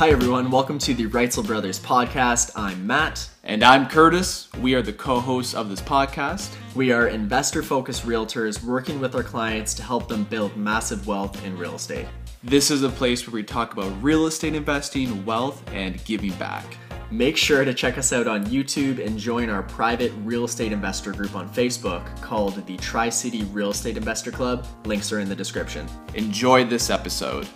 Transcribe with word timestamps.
Hi, 0.00 0.08
everyone. 0.08 0.50
Welcome 0.50 0.78
to 0.78 0.94
the 0.94 1.08
Reitzel 1.08 1.46
Brothers 1.46 1.78
podcast. 1.78 2.52
I'm 2.56 2.86
Matt. 2.86 3.28
And 3.44 3.62
I'm 3.62 3.86
Kurtis. 3.86 4.50
We 4.56 4.72
are 4.72 4.80
the 4.80 4.94
co 4.94 5.20
hosts 5.20 5.54
of 5.54 5.68
this 5.68 5.82
podcast. 5.82 6.56
We 6.74 6.90
are 6.90 7.08
investor 7.08 7.62
focused 7.62 8.06
realtors 8.06 8.64
working 8.64 8.98
with 8.98 9.14
our 9.14 9.22
clients 9.22 9.74
to 9.74 9.82
help 9.82 10.08
them 10.08 10.24
build 10.24 10.56
massive 10.56 11.06
wealth 11.06 11.44
in 11.44 11.58
real 11.58 11.74
estate. 11.74 12.06
This 12.42 12.70
is 12.70 12.82
a 12.82 12.88
place 12.88 13.26
where 13.26 13.34
we 13.34 13.42
talk 13.42 13.74
about 13.74 13.92
real 14.02 14.26
estate 14.26 14.54
investing, 14.54 15.22
wealth, 15.26 15.62
and 15.70 16.02
giving 16.06 16.32
back. 16.38 16.64
Make 17.10 17.36
sure 17.36 17.66
to 17.66 17.74
check 17.74 17.98
us 17.98 18.10
out 18.14 18.26
on 18.26 18.46
YouTube 18.46 19.04
and 19.04 19.18
join 19.18 19.50
our 19.50 19.64
private 19.64 20.12
real 20.24 20.46
estate 20.46 20.72
investor 20.72 21.12
group 21.12 21.36
on 21.36 21.46
Facebook 21.50 22.06
called 22.22 22.66
the 22.66 22.78
Tri 22.78 23.10
City 23.10 23.42
Real 23.52 23.72
Estate 23.72 23.98
Investor 23.98 24.30
Club. 24.30 24.66
Links 24.86 25.12
are 25.12 25.20
in 25.20 25.28
the 25.28 25.36
description. 25.36 25.86
Enjoy 26.14 26.64
this 26.64 26.88
episode. 26.88 27.46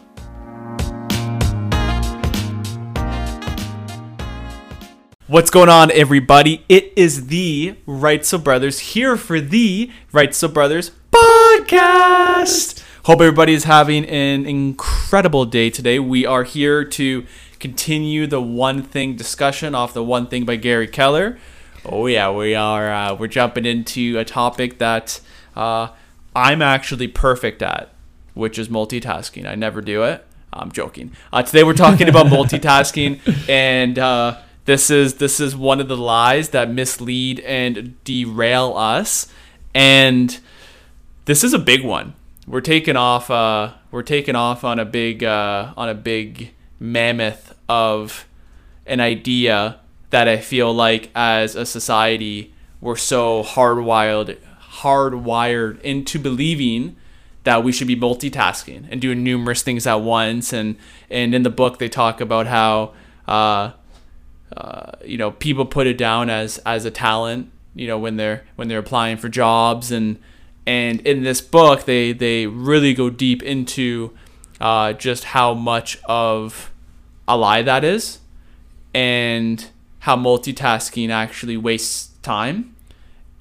What's 5.34 5.50
going 5.50 5.68
on, 5.68 5.90
everybody? 5.90 6.64
It 6.68 6.92
is 6.94 7.26
the 7.26 7.74
Reitzel 7.88 8.44
Brothers 8.44 8.78
here 8.78 9.16
for 9.16 9.40
the 9.40 9.90
Reitzel 10.12 10.54
Brothers 10.54 10.92
podcast. 11.10 12.84
Hope 13.02 13.20
everybody 13.20 13.52
is 13.52 13.64
having 13.64 14.04
an 14.04 14.46
incredible 14.46 15.44
day 15.44 15.70
today. 15.70 15.98
We 15.98 16.24
are 16.24 16.44
here 16.44 16.84
to 16.84 17.26
continue 17.58 18.28
the 18.28 18.40
one 18.40 18.84
thing 18.84 19.16
discussion 19.16 19.74
off 19.74 19.92
the 19.92 20.04
one 20.04 20.28
thing 20.28 20.44
by 20.44 20.54
Gary 20.54 20.86
Keller. 20.86 21.36
Oh 21.84 22.06
yeah, 22.06 22.30
we 22.30 22.54
are. 22.54 22.92
Uh, 22.92 23.14
we're 23.16 23.26
jumping 23.26 23.66
into 23.66 24.16
a 24.20 24.24
topic 24.24 24.78
that 24.78 25.20
uh, 25.56 25.88
I'm 26.36 26.62
actually 26.62 27.08
perfect 27.08 27.60
at, 27.60 27.92
which 28.34 28.56
is 28.56 28.68
multitasking. 28.68 29.48
I 29.48 29.56
never 29.56 29.80
do 29.80 30.04
it. 30.04 30.24
I'm 30.52 30.70
joking. 30.70 31.10
Uh, 31.32 31.42
today 31.42 31.64
we're 31.64 31.74
talking 31.74 32.08
about 32.08 32.26
multitasking 32.28 33.48
and 33.48 33.98
uh, 33.98 34.36
this 34.64 34.90
is 34.90 35.14
this 35.14 35.40
is 35.40 35.54
one 35.54 35.80
of 35.80 35.88
the 35.88 35.96
lies 35.96 36.50
that 36.50 36.70
mislead 36.70 37.40
and 37.40 38.02
derail 38.04 38.76
us, 38.76 39.28
and 39.74 40.38
this 41.24 41.44
is 41.44 41.52
a 41.52 41.58
big 41.58 41.84
one. 41.84 42.14
We're 42.46 42.60
taking 42.60 42.96
off. 42.96 43.30
Uh, 43.30 43.74
we're 43.90 44.02
taking 44.02 44.36
off 44.36 44.64
on 44.64 44.78
a 44.78 44.84
big 44.84 45.22
uh, 45.22 45.72
on 45.76 45.88
a 45.88 45.94
big 45.94 46.52
mammoth 46.78 47.54
of 47.68 48.26
an 48.86 49.00
idea 49.00 49.80
that 50.10 50.28
I 50.28 50.36
feel 50.38 50.72
like 50.72 51.10
as 51.14 51.56
a 51.56 51.66
society 51.66 52.52
we're 52.80 52.96
so 52.96 53.42
hardwired 53.42 54.36
hardwired 54.80 55.80
into 55.80 56.18
believing 56.18 56.96
that 57.44 57.64
we 57.64 57.72
should 57.72 57.86
be 57.86 57.96
multitasking 57.96 58.86
and 58.90 59.00
doing 59.00 59.24
numerous 59.24 59.62
things 59.62 59.86
at 59.86 60.00
once 60.02 60.52
and 60.52 60.76
and 61.10 61.34
in 61.34 61.42
the 61.42 61.50
book 61.50 61.78
they 61.78 61.88
talk 61.88 62.20
about 62.20 62.46
how 62.46 62.92
uh, 63.26 63.72
uh, 64.56 64.92
you 65.04 65.16
know 65.16 65.30
people 65.30 65.66
put 65.66 65.86
it 65.86 65.98
down 65.98 66.30
as 66.30 66.58
as 66.58 66.84
a 66.84 66.90
talent 66.90 67.50
you 67.74 67.86
know 67.86 67.98
when 67.98 68.16
they're 68.16 68.44
when 68.56 68.68
they're 68.68 68.78
applying 68.78 69.16
for 69.16 69.28
jobs. 69.28 69.90
And 69.90 70.18
and 70.66 71.00
in 71.00 71.22
this 71.22 71.40
book 71.40 71.84
they 71.84 72.12
they 72.12 72.46
really 72.46 72.94
go 72.94 73.10
deep 73.10 73.42
into 73.42 74.16
uh, 74.60 74.92
just 74.92 75.24
how 75.24 75.54
much 75.54 75.98
of 76.04 76.72
a 77.26 77.36
lie 77.36 77.62
that 77.62 77.84
is 77.84 78.20
and 78.94 79.70
how 80.00 80.16
multitasking 80.16 81.10
actually 81.10 81.56
wastes 81.56 82.10
time. 82.22 82.76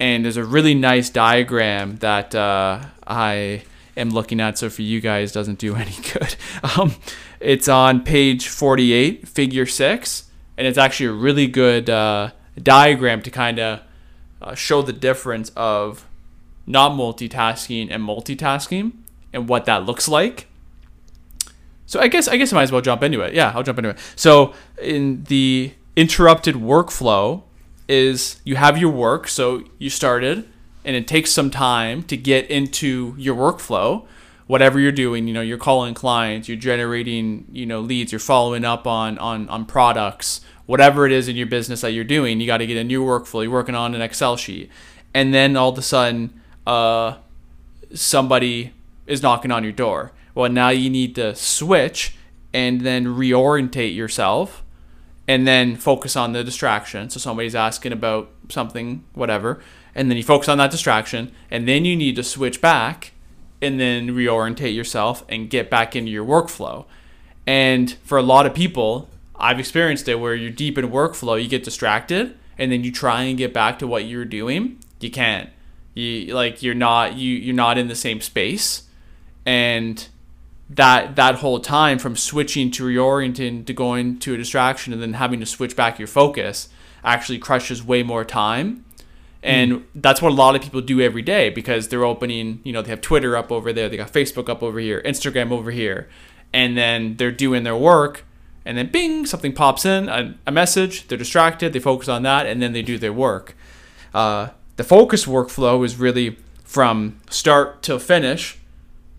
And 0.00 0.24
there's 0.24 0.36
a 0.36 0.44
really 0.44 0.74
nice 0.74 1.08
diagram 1.08 1.98
that 1.98 2.34
uh, 2.34 2.84
I 3.06 3.62
am 3.96 4.10
looking 4.10 4.40
at. 4.40 4.58
So 4.58 4.68
for 4.68 4.82
you 4.82 5.00
guys 5.00 5.30
doesn't 5.30 5.58
do 5.58 5.76
any 5.76 5.96
good. 6.12 6.34
Um, 6.76 6.96
it's 7.38 7.68
on 7.68 8.02
page 8.02 8.48
48 8.48 9.28
figure 9.28 9.66
6 9.66 10.24
and 10.56 10.66
it's 10.66 10.78
actually 10.78 11.06
a 11.06 11.12
really 11.12 11.46
good 11.46 11.90
uh, 11.90 12.30
diagram 12.62 13.22
to 13.22 13.30
kind 13.30 13.58
of 13.58 13.80
uh, 14.40 14.54
show 14.54 14.82
the 14.82 14.92
difference 14.92 15.50
of 15.56 16.06
not 16.66 16.92
multitasking 16.92 17.88
and 17.90 18.02
multitasking 18.02 18.92
and 19.32 19.48
what 19.48 19.64
that 19.64 19.84
looks 19.84 20.08
like. 20.08 20.46
So 21.86 22.00
I 22.00 22.08
guess 22.08 22.28
I 22.28 22.36
guess 22.36 22.52
I 22.52 22.56
might 22.56 22.62
as 22.62 22.72
well 22.72 22.80
jump 22.80 23.02
into 23.02 23.20
it. 23.20 23.34
Yeah, 23.34 23.52
I'll 23.54 23.62
jump 23.62 23.78
into 23.78 23.90
it. 23.90 23.98
So 24.16 24.54
in 24.80 25.24
the 25.24 25.74
interrupted 25.96 26.54
workflow 26.56 27.42
is 27.88 28.40
you 28.44 28.56
have 28.56 28.78
your 28.78 28.90
work, 28.90 29.28
so 29.28 29.64
you 29.78 29.90
started 29.90 30.48
and 30.84 30.96
it 30.96 31.08
takes 31.08 31.30
some 31.30 31.50
time 31.50 32.02
to 32.04 32.16
get 32.16 32.50
into 32.50 33.14
your 33.16 33.34
workflow 33.34 34.06
whatever 34.46 34.78
you're 34.78 34.92
doing 34.92 35.26
you 35.26 35.34
know 35.34 35.40
you're 35.40 35.58
calling 35.58 35.94
clients 35.94 36.48
you're 36.48 36.56
generating 36.56 37.46
you 37.50 37.64
know 37.64 37.80
leads 37.80 38.12
you're 38.12 38.18
following 38.18 38.64
up 38.64 38.86
on 38.86 39.16
on 39.18 39.48
on 39.48 39.64
products 39.64 40.40
whatever 40.66 41.06
it 41.06 41.12
is 41.12 41.28
in 41.28 41.36
your 41.36 41.46
business 41.46 41.80
that 41.82 41.92
you're 41.92 42.04
doing 42.04 42.40
you 42.40 42.46
got 42.46 42.58
to 42.58 42.66
get 42.66 42.76
a 42.76 42.84
new 42.84 43.04
workflow 43.04 43.42
you're 43.42 43.52
working 43.52 43.74
on 43.74 43.94
an 43.94 44.02
excel 44.02 44.36
sheet. 44.36 44.70
And 45.12 45.32
then 45.32 45.56
all 45.56 45.70
of 45.70 45.78
a 45.78 45.82
sudden 45.82 46.40
uh, 46.66 47.16
somebody 47.92 48.72
is 49.06 49.22
knocking 49.22 49.50
on 49.50 49.62
your 49.62 49.72
door. 49.72 50.12
Well 50.34 50.50
now 50.50 50.70
you 50.70 50.90
need 50.90 51.14
to 51.16 51.34
switch 51.34 52.16
and 52.52 52.80
then 52.82 53.06
reorientate 53.06 53.94
yourself 53.94 54.64
and 55.26 55.46
then 55.46 55.76
focus 55.76 56.16
on 56.16 56.32
the 56.32 56.44
distraction. 56.44 57.08
So 57.10 57.18
somebody's 57.18 57.54
asking 57.54 57.92
about 57.92 58.30
something 58.48 59.04
whatever 59.14 59.62
and 59.94 60.10
then 60.10 60.16
you 60.16 60.24
focus 60.24 60.48
on 60.48 60.58
that 60.58 60.70
distraction 60.70 61.32
and 61.50 61.68
then 61.68 61.84
you 61.84 61.96
need 61.96 62.16
to 62.16 62.22
switch 62.22 62.60
back 62.60 63.12
and 63.64 63.80
then 63.80 64.08
reorientate 64.10 64.74
yourself 64.74 65.24
and 65.28 65.50
get 65.50 65.70
back 65.70 65.96
into 65.96 66.10
your 66.10 66.24
workflow. 66.24 66.84
And 67.46 67.92
for 68.04 68.18
a 68.18 68.22
lot 68.22 68.46
of 68.46 68.54
people, 68.54 69.08
I've 69.36 69.58
experienced 69.58 70.08
it 70.08 70.16
where 70.16 70.34
you're 70.34 70.50
deep 70.50 70.78
in 70.78 70.90
workflow, 70.90 71.42
you 71.42 71.48
get 71.48 71.64
distracted, 71.64 72.36
and 72.56 72.70
then 72.70 72.84
you 72.84 72.92
try 72.92 73.22
and 73.22 73.36
get 73.36 73.52
back 73.52 73.78
to 73.80 73.86
what 73.86 74.04
you're 74.04 74.24
doing, 74.24 74.78
you 75.00 75.10
can't. 75.10 75.50
You 75.94 76.34
like 76.34 76.62
you're 76.62 76.74
not 76.74 77.14
you 77.14 77.36
you're 77.36 77.54
not 77.54 77.78
in 77.78 77.88
the 77.88 77.94
same 77.94 78.20
space, 78.20 78.84
and 79.46 80.06
that 80.70 81.14
that 81.16 81.36
whole 81.36 81.60
time 81.60 81.98
from 81.98 82.16
switching 82.16 82.70
to 82.72 82.84
reorienting 82.84 83.64
to 83.66 83.72
going 83.72 84.18
to 84.20 84.34
a 84.34 84.36
distraction 84.36 84.92
and 84.92 85.00
then 85.00 85.14
having 85.14 85.40
to 85.40 85.46
switch 85.46 85.76
back 85.76 85.98
your 85.98 86.08
focus 86.08 86.68
actually 87.04 87.38
crushes 87.38 87.84
way 87.84 88.02
more 88.02 88.24
time 88.24 88.84
and 89.44 89.72
mm. 89.72 89.84
that's 89.94 90.20
what 90.20 90.32
a 90.32 90.34
lot 90.34 90.56
of 90.56 90.62
people 90.62 90.80
do 90.80 91.00
every 91.00 91.22
day 91.22 91.50
because 91.50 91.88
they're 91.88 92.04
opening 92.04 92.60
you 92.64 92.72
know 92.72 92.82
they 92.82 92.90
have 92.90 93.00
twitter 93.00 93.36
up 93.36 93.52
over 93.52 93.72
there 93.72 93.88
they 93.88 93.96
got 93.96 94.12
facebook 94.12 94.48
up 94.48 94.62
over 94.62 94.80
here 94.80 95.00
instagram 95.04 95.52
over 95.52 95.70
here 95.70 96.08
and 96.52 96.78
then 96.78 97.16
they're 97.16 97.32
doing 97.32 97.64
their 97.64 97.76
work 97.76 98.24
and 98.64 98.78
then 98.78 98.90
bing 98.90 99.26
something 99.26 99.52
pops 99.52 99.84
in 99.84 100.08
a, 100.08 100.34
a 100.46 100.52
message 100.52 101.06
they're 101.08 101.18
distracted 101.18 101.72
they 101.72 101.78
focus 101.78 102.08
on 102.08 102.22
that 102.22 102.46
and 102.46 102.62
then 102.62 102.72
they 102.72 102.82
do 102.82 102.96
their 102.96 103.12
work. 103.12 103.56
Uh, 104.14 104.48
the 104.76 104.84
focus 104.84 105.26
workflow 105.26 105.84
is 105.84 105.96
really 105.96 106.38
from 106.62 107.20
start 107.28 107.82
to 107.82 107.98
finish 107.98 108.58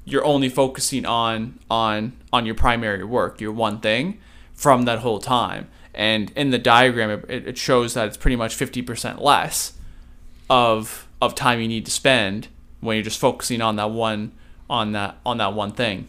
you're 0.05 0.25
only 0.25 0.49
focusing 0.49 1.05
on 1.05 1.59
on 1.69 2.13
on 2.31 2.45
your 2.45 2.55
primary 2.55 3.03
work 3.03 3.39
your 3.39 3.51
one 3.51 3.79
thing 3.79 4.19
from 4.53 4.83
that 4.83 4.99
whole 4.99 5.19
time. 5.19 5.67
And 5.93 6.31
in 6.35 6.49
the 6.49 6.59
diagram 6.59 7.23
it, 7.27 7.47
it 7.47 7.57
shows 7.57 7.93
that 7.93 8.07
it's 8.07 8.17
pretty 8.17 8.35
much 8.35 8.57
50% 8.57 9.21
less 9.21 9.73
of 10.49 11.07
of 11.21 11.35
time 11.35 11.59
you 11.59 11.67
need 11.67 11.85
to 11.85 11.91
spend 11.91 12.47
when 12.81 12.95
you're 12.95 13.03
just 13.03 13.19
focusing 13.19 13.61
on 13.61 13.75
that 13.77 13.91
one 13.91 14.31
on 14.69 14.91
that 14.93 15.17
on 15.25 15.37
that 15.37 15.53
one 15.53 15.71
thing. 15.71 16.07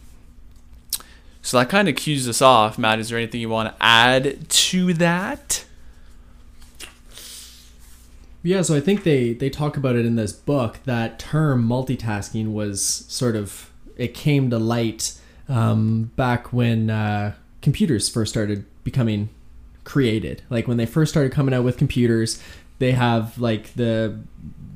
So 1.43 1.59
that 1.59 1.69
kind 1.69 1.89
of 1.89 1.95
cues 1.95 2.29
us 2.29 2.43
off. 2.43 2.77
Matt, 2.77 2.99
is 2.99 3.09
there 3.09 3.19
anything 3.19 3.41
you 3.41 3.49
want 3.49 3.69
to 3.69 3.85
add 3.85 4.49
to 4.49 4.93
that? 4.95 5.65
Yeah, 8.43 8.63
so 8.63 8.77
I 8.77 8.81
think 8.81 9.05
they 9.05 9.33
they 9.33 9.51
talk 9.51 9.77
about 9.77 9.97
it 9.97 10.07
in 10.07 10.17
this 10.17 10.33
book. 10.33 10.81
That 10.85 11.19
term 11.19 11.67
multitasking 11.69 12.53
was 12.53 12.83
sort 12.83 13.37
of 13.37 13.71
it 13.97 14.15
came 14.15 14.51
to 14.51 14.59
light 14.59 15.19
um, 15.49 16.11
back 16.17 16.53
when 16.53 16.91
uh, 16.91 17.35
computers 17.63 18.09
first 18.09 18.33
started 18.33 18.65
becoming 18.85 19.31
created. 19.85 20.43
Like 20.51 20.69
when 20.69 20.77
they 20.77 20.87
first 20.87 21.13
started 21.13 21.33
coming 21.33 21.55
out 21.55 21.65
with 21.65 21.77
computers, 21.79 22.43
they 22.79 22.93
have 22.93 23.39
like 23.39 23.75
the 23.75 24.19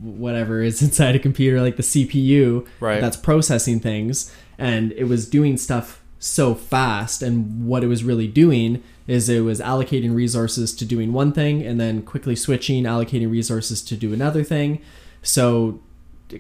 whatever 0.01 0.63
is 0.63 0.83
inside 0.87 1.15
a 1.15 1.19
computer, 1.19 1.61
like 1.61 1.77
the 1.77 1.83
CPU 1.83 2.67
right. 2.81 3.01
that's 3.01 3.17
processing 3.17 3.81
things, 3.81 4.35
and 4.59 4.93
it 4.93 5.05
was 5.05 5.29
doing 5.29 5.57
stuff 5.57 6.03
so 6.19 6.55
fast. 6.55 7.23
And 7.23 7.67
what 7.67 7.83
it 7.83 7.87
was 7.87 8.05
really 8.05 8.29
doing 8.29 8.83
is 9.07 9.29
it 9.29 9.41
was 9.41 9.61
allocating 9.61 10.15
resources 10.15 10.75
to 10.77 10.85
doing 10.85 11.13
one 11.13 11.33
thing 11.33 11.63
and 11.63 11.81
then 11.81 12.03
quickly 12.03 12.37
switching, 12.37 12.85
allocating 12.85 13.31
resources 13.31 13.83
to 13.83 13.97
do 13.97 14.13
another 14.13 14.45
thing. 14.45 14.81
So 15.23 15.81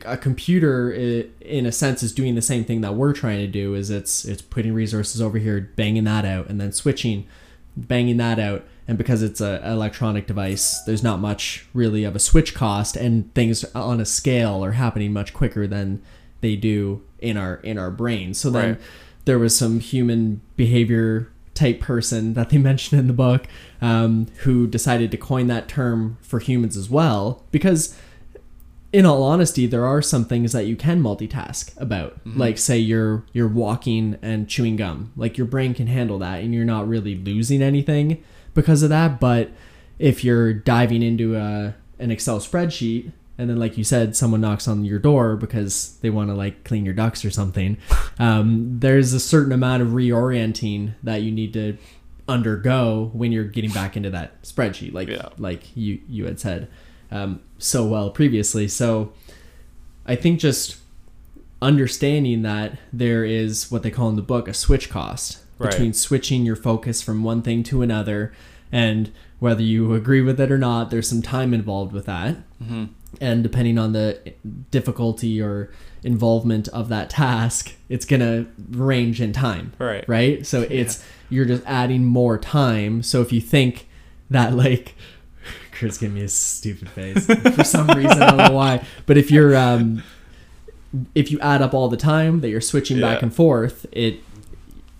a 0.04 0.16
computer 0.16 0.92
in 0.92 1.66
a 1.66 1.72
sense 1.72 2.02
is 2.02 2.12
doing 2.12 2.36
the 2.36 2.42
same 2.42 2.64
thing 2.64 2.80
that 2.82 2.94
we're 2.94 3.12
trying 3.12 3.38
to 3.38 3.46
do 3.46 3.74
is 3.74 3.90
it's 3.90 4.24
it's 4.24 4.42
putting 4.42 4.72
resources 4.72 5.20
over 5.20 5.38
here 5.38 5.72
banging 5.74 6.04
that 6.04 6.24
out 6.24 6.48
and 6.48 6.60
then 6.60 6.70
switching 6.70 7.26
banging 7.76 8.16
that 8.18 8.38
out 8.38 8.64
and 8.90 8.98
because 8.98 9.22
it's 9.22 9.40
an 9.40 9.62
electronic 9.62 10.26
device 10.26 10.82
there's 10.82 11.02
not 11.02 11.20
much 11.20 11.64
really 11.72 12.02
of 12.02 12.16
a 12.16 12.18
switch 12.18 12.54
cost 12.54 12.96
and 12.96 13.32
things 13.34 13.64
on 13.72 14.00
a 14.00 14.04
scale 14.04 14.64
are 14.64 14.72
happening 14.72 15.12
much 15.12 15.32
quicker 15.32 15.64
than 15.64 16.02
they 16.40 16.56
do 16.56 17.00
in 17.20 17.36
our 17.36 17.56
in 17.56 17.78
our 17.78 17.92
brains 17.92 18.36
so 18.36 18.50
then 18.50 18.70
right. 18.70 18.80
there 19.26 19.38
was 19.38 19.56
some 19.56 19.78
human 19.78 20.40
behavior 20.56 21.30
type 21.54 21.80
person 21.80 22.34
that 22.34 22.50
they 22.50 22.58
mention 22.70 22.98
in 22.98 23.06
the 23.06 23.12
book 23.12 23.46
um, 23.80 24.26
who 24.38 24.66
decided 24.66 25.12
to 25.12 25.16
coin 25.16 25.46
that 25.46 25.68
term 25.68 26.18
for 26.20 26.40
humans 26.40 26.76
as 26.76 26.90
well 26.90 27.44
because 27.52 27.96
in 28.92 29.06
all 29.06 29.22
honesty 29.22 29.68
there 29.68 29.84
are 29.84 30.02
some 30.02 30.24
things 30.24 30.50
that 30.50 30.66
you 30.66 30.74
can 30.74 31.00
multitask 31.00 31.80
about. 31.80 32.18
Like 32.24 32.58
say 32.58 32.76
you're 32.76 33.22
you're 33.32 33.46
walking 33.46 34.18
and 34.20 34.48
chewing 34.48 34.74
gum. 34.74 35.12
Like 35.14 35.38
your 35.38 35.46
brain 35.46 35.74
can 35.74 35.86
handle 35.86 36.18
that 36.18 36.42
and 36.42 36.52
you're 36.52 36.64
not 36.64 36.88
really 36.88 37.14
losing 37.14 37.62
anything 37.62 38.20
because 38.54 38.82
of 38.82 38.88
that 38.90 39.20
but 39.20 39.50
if 39.98 40.24
you're 40.24 40.52
diving 40.52 41.02
into 41.02 41.36
a, 41.36 41.74
an 41.98 42.10
excel 42.10 42.38
spreadsheet 42.40 43.12
and 43.38 43.48
then 43.50 43.56
like 43.58 43.76
you 43.78 43.84
said 43.84 44.14
someone 44.16 44.40
knocks 44.40 44.66
on 44.68 44.84
your 44.84 44.98
door 44.98 45.36
because 45.36 45.96
they 46.02 46.10
want 46.10 46.28
to 46.30 46.34
like 46.34 46.64
clean 46.64 46.84
your 46.84 46.94
ducks 46.94 47.24
or 47.24 47.30
something 47.30 47.76
um, 48.18 48.78
there's 48.80 49.12
a 49.12 49.20
certain 49.20 49.52
amount 49.52 49.82
of 49.82 49.88
reorienting 49.90 50.92
that 51.02 51.22
you 51.22 51.30
need 51.30 51.52
to 51.52 51.76
undergo 52.28 53.10
when 53.12 53.32
you're 53.32 53.44
getting 53.44 53.70
back 53.72 53.96
into 53.96 54.08
that 54.10 54.40
spreadsheet 54.42 54.92
like 54.92 55.08
Yeah. 55.08 55.28
like 55.38 55.74
you 55.76 56.00
you 56.08 56.26
had 56.26 56.38
said 56.38 56.68
um, 57.10 57.40
so 57.58 57.84
well 57.86 58.10
previously 58.10 58.68
so 58.68 59.12
i 60.06 60.14
think 60.14 60.38
just 60.38 60.76
understanding 61.62 62.42
that 62.42 62.78
there 62.92 63.24
is 63.24 63.70
what 63.70 63.82
they 63.82 63.90
call 63.90 64.08
in 64.08 64.16
the 64.16 64.22
book 64.22 64.48
a 64.48 64.54
switch 64.54 64.88
cost 64.88 65.38
Right. 65.60 65.70
between 65.70 65.92
switching 65.92 66.44
your 66.44 66.56
focus 66.56 67.02
from 67.02 67.22
one 67.22 67.42
thing 67.42 67.62
to 67.64 67.82
another 67.82 68.32
and 68.72 69.12
whether 69.40 69.62
you 69.62 69.94
agree 69.94 70.22
with 70.22 70.40
it 70.40 70.50
or 70.50 70.58
not 70.58 70.90
there's 70.90 71.08
some 71.08 71.22
time 71.22 71.52
involved 71.54 71.92
with 71.92 72.06
that. 72.06 72.36
Mm-hmm. 72.62 72.84
and 73.20 73.42
depending 73.42 73.78
on 73.78 73.92
the 73.92 74.34
difficulty 74.70 75.40
or 75.40 75.70
involvement 76.02 76.68
of 76.68 76.88
that 76.88 77.10
task 77.10 77.74
it's 77.88 78.04
gonna 78.04 78.46
range 78.70 79.20
in 79.20 79.32
time. 79.32 79.72
Right. 79.78 80.06
right? 80.08 80.46
So 80.46 80.62
it's 80.70 81.04
you're 81.28 81.44
just 81.44 81.62
adding 81.66 82.04
more 82.04 82.38
time. 82.38 83.02
So 83.02 83.20
if 83.20 83.32
you 83.32 83.40
think 83.40 83.88
that 84.30 84.54
like 84.54 84.94
Chris 85.72 85.98
giving 85.98 86.14
me 86.16 86.22
a 86.22 86.28
stupid 86.28 86.88
face. 86.90 87.26
For 87.26 87.64
some 87.64 87.86
reason 87.88 88.22
I 88.22 88.30
don't 88.30 88.36
know 88.36 88.52
why. 88.52 88.84
But 89.06 89.16
if 89.18 89.30
you're 89.30 89.56
um 89.56 90.02
if 91.14 91.30
you 91.30 91.38
add 91.40 91.62
up 91.62 91.72
all 91.72 91.88
the 91.88 91.96
time 91.96 92.40
that 92.40 92.48
you're 92.48 92.60
switching 92.60 93.00
back 93.00 93.22
and 93.22 93.34
forth 93.34 93.86
it 93.92 94.20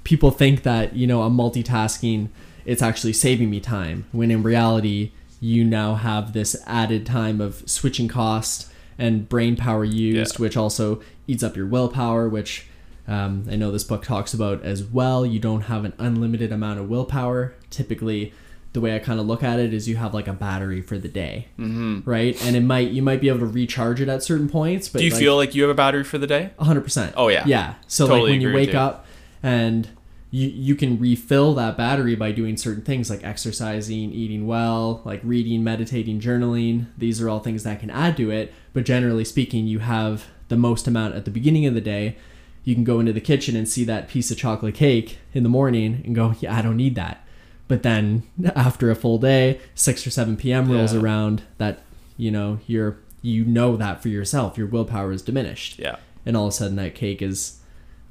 people 0.04 0.30
think 0.30 0.62
that 0.62 0.94
you 0.96 1.06
know 1.06 1.22
I'm 1.22 1.36
multitasking 1.36 2.28
it's 2.64 2.82
actually 2.82 3.12
saving 3.12 3.48
me 3.50 3.58
time 3.60 4.04
when 4.12 4.30
in 4.30 4.42
reality 4.42 5.12
you 5.40 5.64
now 5.64 5.94
have 5.94 6.32
this 6.32 6.54
added 6.66 7.06
time 7.06 7.40
of 7.40 7.62
switching 7.68 8.06
cost 8.08 8.70
and 8.98 9.28
brain 9.28 9.56
power 9.56 9.84
used 9.84 10.34
Yeah. 10.38 10.42
which 10.42 10.56
also 10.56 11.00
eats 11.26 11.42
up 11.42 11.56
your 11.56 11.66
willpower 11.66 12.28
which 12.28 12.66
um, 13.08 13.46
i 13.50 13.56
know 13.56 13.70
this 13.72 13.84
book 13.84 14.02
talks 14.04 14.34
about 14.34 14.62
as 14.62 14.84
well 14.84 15.24
you 15.24 15.38
don't 15.38 15.62
have 15.62 15.84
an 15.86 15.94
unlimited 15.98 16.52
amount 16.52 16.78
of 16.80 16.88
willpower 16.90 17.54
typically 17.70 18.32
the 18.74 18.80
way 18.80 18.94
i 18.94 18.98
kind 18.98 19.18
of 19.18 19.26
look 19.26 19.42
at 19.42 19.58
it 19.58 19.72
is 19.72 19.88
you 19.88 19.96
have 19.96 20.12
like 20.12 20.28
a 20.28 20.32
battery 20.34 20.82
for 20.82 20.98
the 20.98 21.08
day 21.08 21.48
Mm-hmm. 21.58 22.00
right 22.08 22.36
and 22.44 22.54
it 22.54 22.60
might 22.60 22.90
you 22.90 23.00
might 23.00 23.20
be 23.22 23.28
able 23.28 23.38
to 23.40 23.46
recharge 23.46 24.00
it 24.02 24.08
at 24.10 24.22
certain 24.22 24.48
points 24.50 24.88
but 24.90 24.98
Do 24.98 25.04
you 25.06 25.10
like, 25.12 25.18
feel 25.20 25.36
like 25.36 25.54
you 25.54 25.62
have 25.62 25.70
a 25.70 25.74
battery 25.74 26.04
for 26.04 26.18
the 26.18 26.26
day? 26.26 26.50
100%. 26.60 27.14
Oh, 27.16 27.28
yeah. 27.28 27.44
Yeah. 27.46 27.74
So 27.86 28.06
Totally 28.06 28.22
like 28.22 28.30
when 28.32 28.40
you 28.42 28.52
wake 28.52 28.74
up 28.74 29.06
and 29.42 29.88
you 30.30 30.48
you 30.48 30.74
can 30.76 30.98
refill 30.98 31.54
that 31.54 31.76
battery 31.76 32.14
by 32.14 32.30
doing 32.32 32.56
certain 32.56 32.82
things 32.84 33.10
like 33.10 33.24
exercising, 33.24 34.12
eating 34.12 34.46
well, 34.46 35.00
like 35.04 35.20
reading, 35.24 35.64
meditating, 35.64 36.20
journaling. 36.20 36.86
These 36.96 37.20
are 37.20 37.28
all 37.28 37.40
things 37.40 37.64
that 37.64 37.80
can 37.80 37.90
add 37.90 38.16
to 38.18 38.30
it, 38.30 38.52
but 38.72 38.84
generally 38.84 39.24
speaking, 39.24 39.66
you 39.66 39.80
have 39.80 40.26
the 40.48 40.56
most 40.56 40.86
amount 40.86 41.14
at 41.14 41.24
the 41.24 41.30
beginning 41.30 41.66
of 41.66 41.74
the 41.74 41.80
day. 41.80 42.16
You 42.62 42.74
can 42.74 42.84
go 42.84 43.00
into 43.00 43.12
the 43.12 43.20
kitchen 43.20 43.56
and 43.56 43.68
see 43.68 43.84
that 43.84 44.08
piece 44.08 44.30
of 44.30 44.36
chocolate 44.36 44.74
cake 44.74 45.18
in 45.32 45.42
the 45.42 45.48
morning 45.48 46.02
and 46.04 46.14
go, 46.14 46.34
"Yeah, 46.40 46.56
I 46.56 46.62
don't 46.62 46.76
need 46.76 46.94
that." 46.94 47.24
But 47.68 47.82
then 47.82 48.22
after 48.54 48.90
a 48.90 48.94
full 48.94 49.18
day, 49.18 49.60
6 49.74 50.06
or 50.06 50.10
7 50.10 50.36
p.m. 50.36 50.70
rolls 50.70 50.92
Yeah. 50.94 51.00
around 51.00 51.42
that, 51.58 51.80
you 52.16 52.30
know, 52.30 52.58
you're 52.66 52.98
you 53.22 53.44
know 53.44 53.76
that 53.76 54.00
for 54.02 54.08
yourself. 54.08 54.56
Your 54.58 54.66
willpower 54.66 55.10
is 55.12 55.22
diminished 55.22 55.78
Yeah. 55.78 55.96
and 56.24 56.36
all 56.36 56.46
of 56.46 56.52
a 56.52 56.56
sudden 56.56 56.76
that 56.76 56.94
cake 56.94 57.20
is 57.22 57.59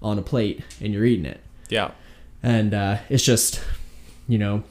on 0.02 0.18
a 0.18 0.22
plate 0.22 0.62
and 0.82 0.94
you're 0.94 1.06
eating 1.06 1.26
it 1.26 1.42
Yeah. 1.70 1.92
and 2.42 2.74
uh, 2.74 2.98
it's 3.10 3.24
just 3.24 3.62
you 4.28 4.38
know 4.38 4.64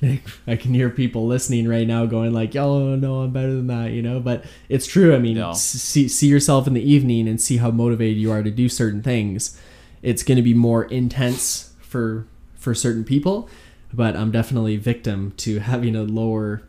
i 0.46 0.54
can 0.56 0.74
hear 0.74 0.90
people 0.90 1.26
listening 1.26 1.66
right 1.66 1.86
now 1.86 2.06
going 2.06 2.32
like 2.32 2.54
oh 2.54 2.94
no 2.94 3.22
i'm 3.22 3.32
better 3.32 3.52
than 3.52 3.66
that 3.66 3.90
you 3.92 4.00
know 4.02 4.20
but 4.20 4.44
it's 4.68 4.86
true 4.86 5.14
i 5.14 5.18
mean 5.18 5.36
No. 5.36 5.52
see, 5.54 6.06
see 6.08 6.26
yourself 6.28 6.66
in 6.66 6.74
the 6.74 6.82
evening 6.92 7.26
and 7.28 7.40
see 7.40 7.56
how 7.56 7.70
motivated 7.70 8.16
you 8.16 8.30
are 8.30 8.42
to 8.42 8.50
do 8.50 8.68
certain 8.68 9.02
things 9.02 9.58
it's 10.02 10.22
going 10.22 10.36
to 10.36 10.42
be 10.42 10.54
more 10.54 10.84
intense 10.84 11.72
for 11.80 12.26
for 12.56 12.74
certain 12.74 13.04
people 13.04 13.48
but 13.92 14.14
i'm 14.16 14.30
definitely 14.30 14.76
victim 14.76 15.32
to 15.38 15.58
having 15.72 15.96
a 15.96 16.02
lower 16.02 16.62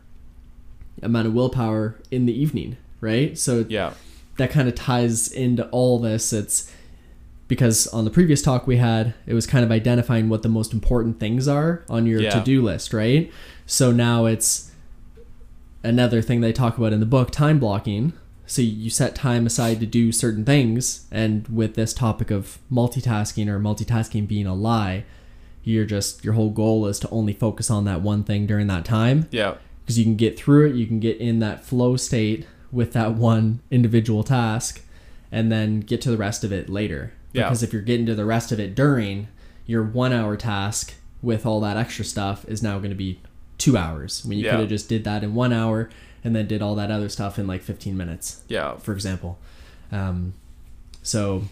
amount 1.02 1.26
of 1.26 1.34
willpower 1.34 1.96
in 2.10 2.26
the 2.26 2.32
evening 2.38 2.76
right 3.00 3.38
so 3.38 3.64
Yeah. 3.68 3.92
that 4.38 4.50
kind 4.50 4.68
of 4.68 4.74
ties 4.74 5.28
into 5.30 5.68
all 5.68 5.98
this. 5.98 6.32
It's 6.32 6.70
because 7.50 7.88
on 7.88 8.04
the 8.04 8.10
previous 8.10 8.40
talk 8.42 8.66
we 8.68 8.76
had, 8.76 9.12
it 9.26 9.34
was 9.34 9.44
kind 9.46 9.64
of 9.64 9.72
identifying 9.72 10.28
what 10.28 10.42
the 10.42 10.48
most 10.48 10.72
important 10.72 11.18
things 11.18 11.48
are 11.48 11.84
on 11.90 12.06
your 12.06 12.22
Yeah. 12.22 12.30
to 12.30 12.40
do 12.44 12.62
list, 12.62 12.94
right? 12.94 13.30
So 13.66 13.90
now 13.90 14.26
it's 14.26 14.70
another 15.82 16.22
thing 16.22 16.40
they 16.40 16.52
talk 16.52 16.78
about 16.78 16.92
in 16.92 17.00
the 17.00 17.06
book 17.06 17.30
time 17.32 17.58
blocking. 17.58 18.12
So 18.46 18.62
you 18.62 18.88
set 18.88 19.14
time 19.14 19.46
aside 19.46 19.80
to 19.80 19.86
do 19.86 20.12
certain 20.12 20.44
things, 20.44 21.06
and 21.10 21.46
with 21.48 21.74
this 21.74 21.92
topic 21.92 22.30
of 22.30 22.58
multitasking 22.72 23.48
or 23.48 23.58
multitasking 23.60 24.26
being 24.28 24.46
a 24.46 24.54
lie, 24.54 25.04
you're 25.64 25.84
just 25.84 26.24
your 26.24 26.34
whole 26.34 26.50
goal 26.50 26.86
is 26.86 26.98
to 27.00 27.10
only 27.10 27.32
focus 27.32 27.68
on 27.70 27.84
that 27.84 28.00
one 28.00 28.22
thing 28.24 28.46
during 28.46 28.66
that 28.68 28.84
time 28.84 29.26
Yeah. 29.30 29.54
because 29.82 29.98
you 29.98 30.04
can 30.04 30.16
get 30.16 30.38
through 30.38 30.68
it 30.70 30.74
you 30.76 30.86
can 30.86 31.00
get 31.00 31.18
in 31.18 31.38
that 31.40 31.62
flow 31.64 31.96
state 31.96 32.46
with 32.72 32.92
that 32.94 33.14
one 33.14 33.60
individual 33.70 34.22
task 34.24 34.80
and 35.30 35.52
then 35.52 35.80
get 35.80 36.00
to 36.00 36.10
the 36.10 36.16
rest 36.16 36.44
of 36.44 36.50
it 36.52 36.70
later 36.70 37.12
Yeah. 37.32 37.44
because 37.44 37.62
if 37.62 37.72
you're 37.72 37.82
getting 37.82 38.06
to 38.06 38.14
the 38.14 38.24
rest 38.24 38.52
of 38.52 38.58
it 38.60 38.74
during 38.74 39.28
your 39.66 39.82
one 39.82 40.12
hour 40.12 40.36
task 40.36 40.94
with 41.22 41.46
all 41.46 41.60
that 41.60 41.76
extra 41.76 42.04
stuff 42.04 42.44
is 42.48 42.62
now 42.62 42.78
going 42.78 42.90
to 42.90 42.96
be 42.96 43.20
two 43.58 43.76
hours 43.76 44.24
when 44.24 44.38
you 44.38 44.44
Yeah. 44.44 44.52
could 44.52 44.60
have 44.60 44.68
just 44.68 44.88
did 44.88 45.04
that 45.04 45.22
in 45.22 45.34
one 45.34 45.52
hour 45.52 45.90
and 46.24 46.34
then 46.34 46.46
did 46.46 46.60
all 46.62 46.74
that 46.76 46.90
other 46.90 47.08
stuff 47.08 47.38
in 47.38 47.46
like 47.46 47.62
15 47.62 47.96
minutes 47.96 48.42
Yeah. 48.48 48.76
for 48.78 48.92
example 48.92 49.38
um, 49.92 50.34
so 51.02 51.44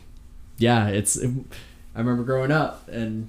yeah 0.58 0.88
it's 0.88 1.18
i 1.22 1.98
remember 1.98 2.22
growing 2.24 2.50
up 2.50 2.88
and 2.88 3.28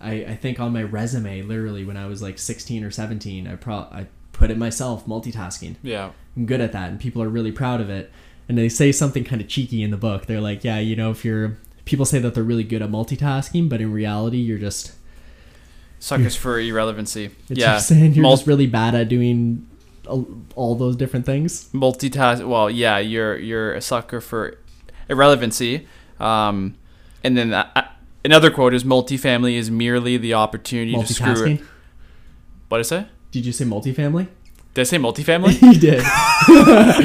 I, 0.00 0.12
I 0.24 0.36
think 0.36 0.58
on 0.60 0.72
my 0.72 0.82
resume 0.82 1.42
literally 1.42 1.84
when 1.84 1.96
i 1.96 2.06
was 2.06 2.22
like 2.22 2.38
16 2.38 2.84
or 2.84 2.90
17 2.90 3.46
i 3.46 3.56
pro 3.56 3.76
i 3.76 4.06
put 4.32 4.50
it 4.50 4.58
myself 4.58 5.06
multitasking 5.06 5.76
Yeah. 5.82 6.10
i'm 6.36 6.46
good 6.46 6.60
at 6.60 6.72
that 6.72 6.90
and 6.90 7.00
people 7.00 7.22
are 7.22 7.28
really 7.28 7.52
proud 7.52 7.80
of 7.80 7.88
it 7.90 8.10
and 8.48 8.58
they 8.58 8.68
say 8.68 8.92
something 8.92 9.24
kind 9.24 9.40
of 9.40 9.48
cheeky 9.48 9.82
in 9.82 9.90
the 9.90 9.96
book. 9.96 10.26
They're 10.26 10.40
like 10.40 10.64
yeah 10.64 10.78
you 10.78 10.96
know 10.96 11.10
if 11.10 11.24
you're 11.24 11.58
people 11.84 12.04
say 12.04 12.18
that 12.18 12.34
they're 12.34 12.44
really 12.44 12.64
good 12.64 12.82
at 12.82 12.90
multitasking 12.90 13.68
but 13.68 13.80
in 13.80 13.92
reality 13.92 14.38
you're 14.38 14.58
just 14.58 14.92
Suckers 15.98 16.34
for 16.34 16.58
irrelevancy. 16.58 17.26
it's 17.48 17.60
yeah. 17.60 17.74
just 17.74 17.88
saying 17.88 18.14
you're 18.14 18.22
Mul- 18.22 18.36
just 18.36 18.46
really 18.46 18.66
bad 18.66 18.94
at 18.94 19.08
doing 19.08 19.68
all, 20.06 20.26
all 20.56 20.74
those 20.74 20.96
different 20.96 21.26
things. 21.26 21.68
Multitask 21.72 22.46
well 22.46 22.70
yeah 22.70 22.98
you're 22.98 23.36
you're 23.38 23.74
a 23.74 23.80
sucker 23.80 24.20
for 24.20 24.58
irrelevancy. 25.08 25.86
Um 26.18 26.76
and 27.24 27.36
then 27.36 27.54
uh, 27.54 27.68
uh, 27.76 27.82
another 28.24 28.50
quote 28.50 28.74
is 28.74 28.84
multifamily 28.84 29.54
is 29.54 29.70
merely 29.70 30.16
the 30.16 30.34
opportunity 30.34 30.92
to 30.92 31.12
screw 31.12 31.44
it 31.44 31.60
what 32.68 32.78
did 32.78 32.86
i 32.86 32.88
say? 32.88 33.06
Did 33.30 33.44
you 33.44 33.52
say 33.52 33.66
multifamily 33.66 34.28
did 34.74 34.80
i 34.80 34.84
say 34.84 34.96
multifamily 34.96 35.60
you 35.72 35.78
did 35.78 36.02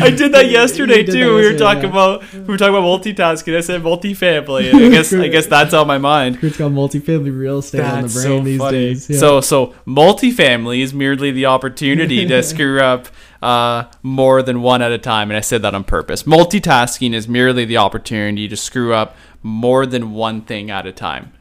i 0.02 0.10
did 0.10 0.32
that 0.32 0.50
yesterday 0.50 1.04
did 1.04 1.12
too 1.14 1.26
that 1.26 1.36
we 1.36 1.52
were 1.52 1.58
talking 1.58 1.84
yeah. 1.84 1.90
about 1.90 2.34
we 2.34 2.40
were 2.42 2.58
talking 2.58 2.76
about 2.76 2.84
multitasking 2.84 3.56
i 3.56 3.62
said 3.62 3.82
multifamily 3.82 4.72
and 4.72 4.86
i 4.86 4.90
guess 4.90 5.14
i 5.14 5.28
guess 5.38 5.48
that's 5.48 5.74
on 5.74 5.86
my 5.88 5.98
mind 5.98 6.40
Kurt's 6.40 6.58
got 6.58 6.72
multifamily 6.72 7.38
real 7.38 7.60
estate 7.60 7.82
on 7.82 8.04
the 8.04 8.10
brain 8.10 8.24
so 8.24 8.42
these 8.42 8.60
funny. 8.60 8.78
days. 8.78 9.10
Yeah. 9.10 9.20
So 9.20 9.42
so 9.42 9.68
multifamily 9.86 10.80
is 10.80 10.94
merely 10.94 11.32
the 11.32 11.46
opportunity 11.46 12.26
to 12.26 12.44
screw 12.44 12.82
up 12.82 13.08
uh, 13.42 13.86
more 14.02 14.42
than 14.42 14.62
one 14.62 14.82
at 14.82 14.92
a 14.92 14.98
time, 14.98 15.30
and 15.30 15.38
I 15.38 15.42
said 15.42 15.62
that 15.62 15.76
on 15.76 15.84
purpose. 15.84 16.24
Multitasking 16.24 17.14
is 17.14 17.28
merely 17.28 17.66
the 17.66 17.78
opportunity 17.78 18.48
to 18.48 18.58
screw 18.58 18.94
up 18.94 19.16
more 19.44 19.86
than 19.86 20.12
one 20.12 20.42
thing 20.42 20.72
at 20.72 20.86
a 20.86 20.92
time. 20.92 21.34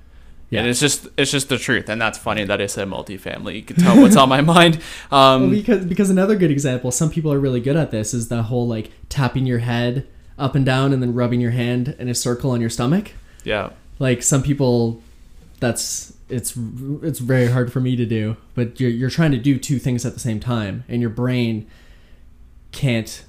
Yeah. 0.48 0.60
And 0.60 0.68
it's 0.68 0.78
just 0.78 1.08
it's 1.16 1.30
just 1.30 1.48
the 1.48 1.58
truth, 1.58 1.88
and 1.88 2.00
that's 2.00 2.18
funny 2.18 2.44
that 2.44 2.60
I 2.60 2.66
said 2.66 2.86
multifamily. 2.88 3.56
You 3.56 3.62
can 3.62 3.76
tell 3.76 4.00
what's 4.00 4.16
on 4.16 4.28
my 4.28 4.40
mind. 4.56 4.80
Well, 5.10 5.20
Um, 5.20 5.50
because 5.50 5.84
because 5.84 6.08
another 6.08 6.36
good 6.36 6.50
example, 6.52 6.90
some 6.92 7.10
people 7.10 7.32
are 7.32 7.40
really 7.40 7.60
good 7.60 7.76
at 7.76 7.90
this, 7.90 8.14
is 8.14 8.28
the 8.28 8.44
whole 8.44 8.66
like 8.66 8.90
tapping 9.08 9.44
your 9.46 9.58
head 9.58 10.06
up 10.38 10.54
and 10.54 10.64
down 10.64 10.92
and 10.92 11.02
then 11.02 11.14
rubbing 11.14 11.40
your 11.40 11.50
hand 11.50 11.96
in 11.98 12.08
a 12.08 12.14
circle 12.14 12.50
on 12.52 12.60
your 12.60 12.70
stomach. 12.70 13.12
yeah, 13.42 13.70
Like 13.98 14.22
some 14.22 14.42
people, 14.42 15.02
that's 15.58 16.12
it's 16.28 16.56
it's 17.02 17.18
very 17.18 17.48
hard 17.48 17.72
for 17.72 17.80
me 17.80 17.96
to 17.96 18.06
do. 18.06 18.36
But 18.54 18.78
you're 18.78 18.90
you're 18.90 19.10
trying 19.10 19.32
to 19.32 19.38
do 19.38 19.58
two 19.58 19.78
things 19.80 20.06
at 20.06 20.14
the 20.14 20.20
same 20.20 20.38
time, 20.38 20.84
and 20.88 21.00
your 21.00 21.10
brain 21.10 21.66
can't 22.70 23.24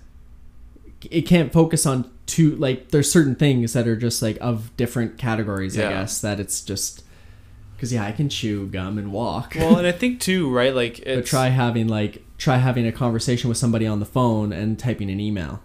it 1.09 1.21
can't 1.23 1.53
focus 1.53 1.85
on 1.85 2.09
two 2.25 2.55
like 2.57 2.89
there's 2.89 3.09
certain 3.11 3.35
things 3.35 3.73
that 3.73 3.87
are 3.87 3.95
just 3.95 4.21
like 4.21 4.37
of 4.41 4.75
different 4.75 5.17
categories 5.17 5.77
i 5.77 5.83
guess 5.89 6.19
that 6.19 6.39
it's 6.39 6.61
just 6.61 7.03
Because 7.77 7.93
yeah, 7.93 8.03
I 8.03 8.11
can 8.11 8.27
chew 8.27 8.65
gum 8.67 8.97
and 8.97 9.11
walk. 9.13 9.53
Well, 9.55 9.77
and 9.77 9.85
I 9.87 9.91
think 10.01 10.19
too, 10.19 10.49
right? 10.51 10.73
Like, 10.75 11.01
but 11.05 11.25
try 11.25 11.47
having 11.49 11.87
like 11.87 12.23
try 12.37 12.57
having 12.57 12.85
a 12.87 12.91
conversation 12.91 13.47
with 13.49 13.57
somebody 13.57 13.85
on 13.87 13.99
the 13.99 14.05
phone 14.05 14.51
and 14.51 14.77
typing 14.79 15.09
an 15.11 15.19
email. 15.19 15.61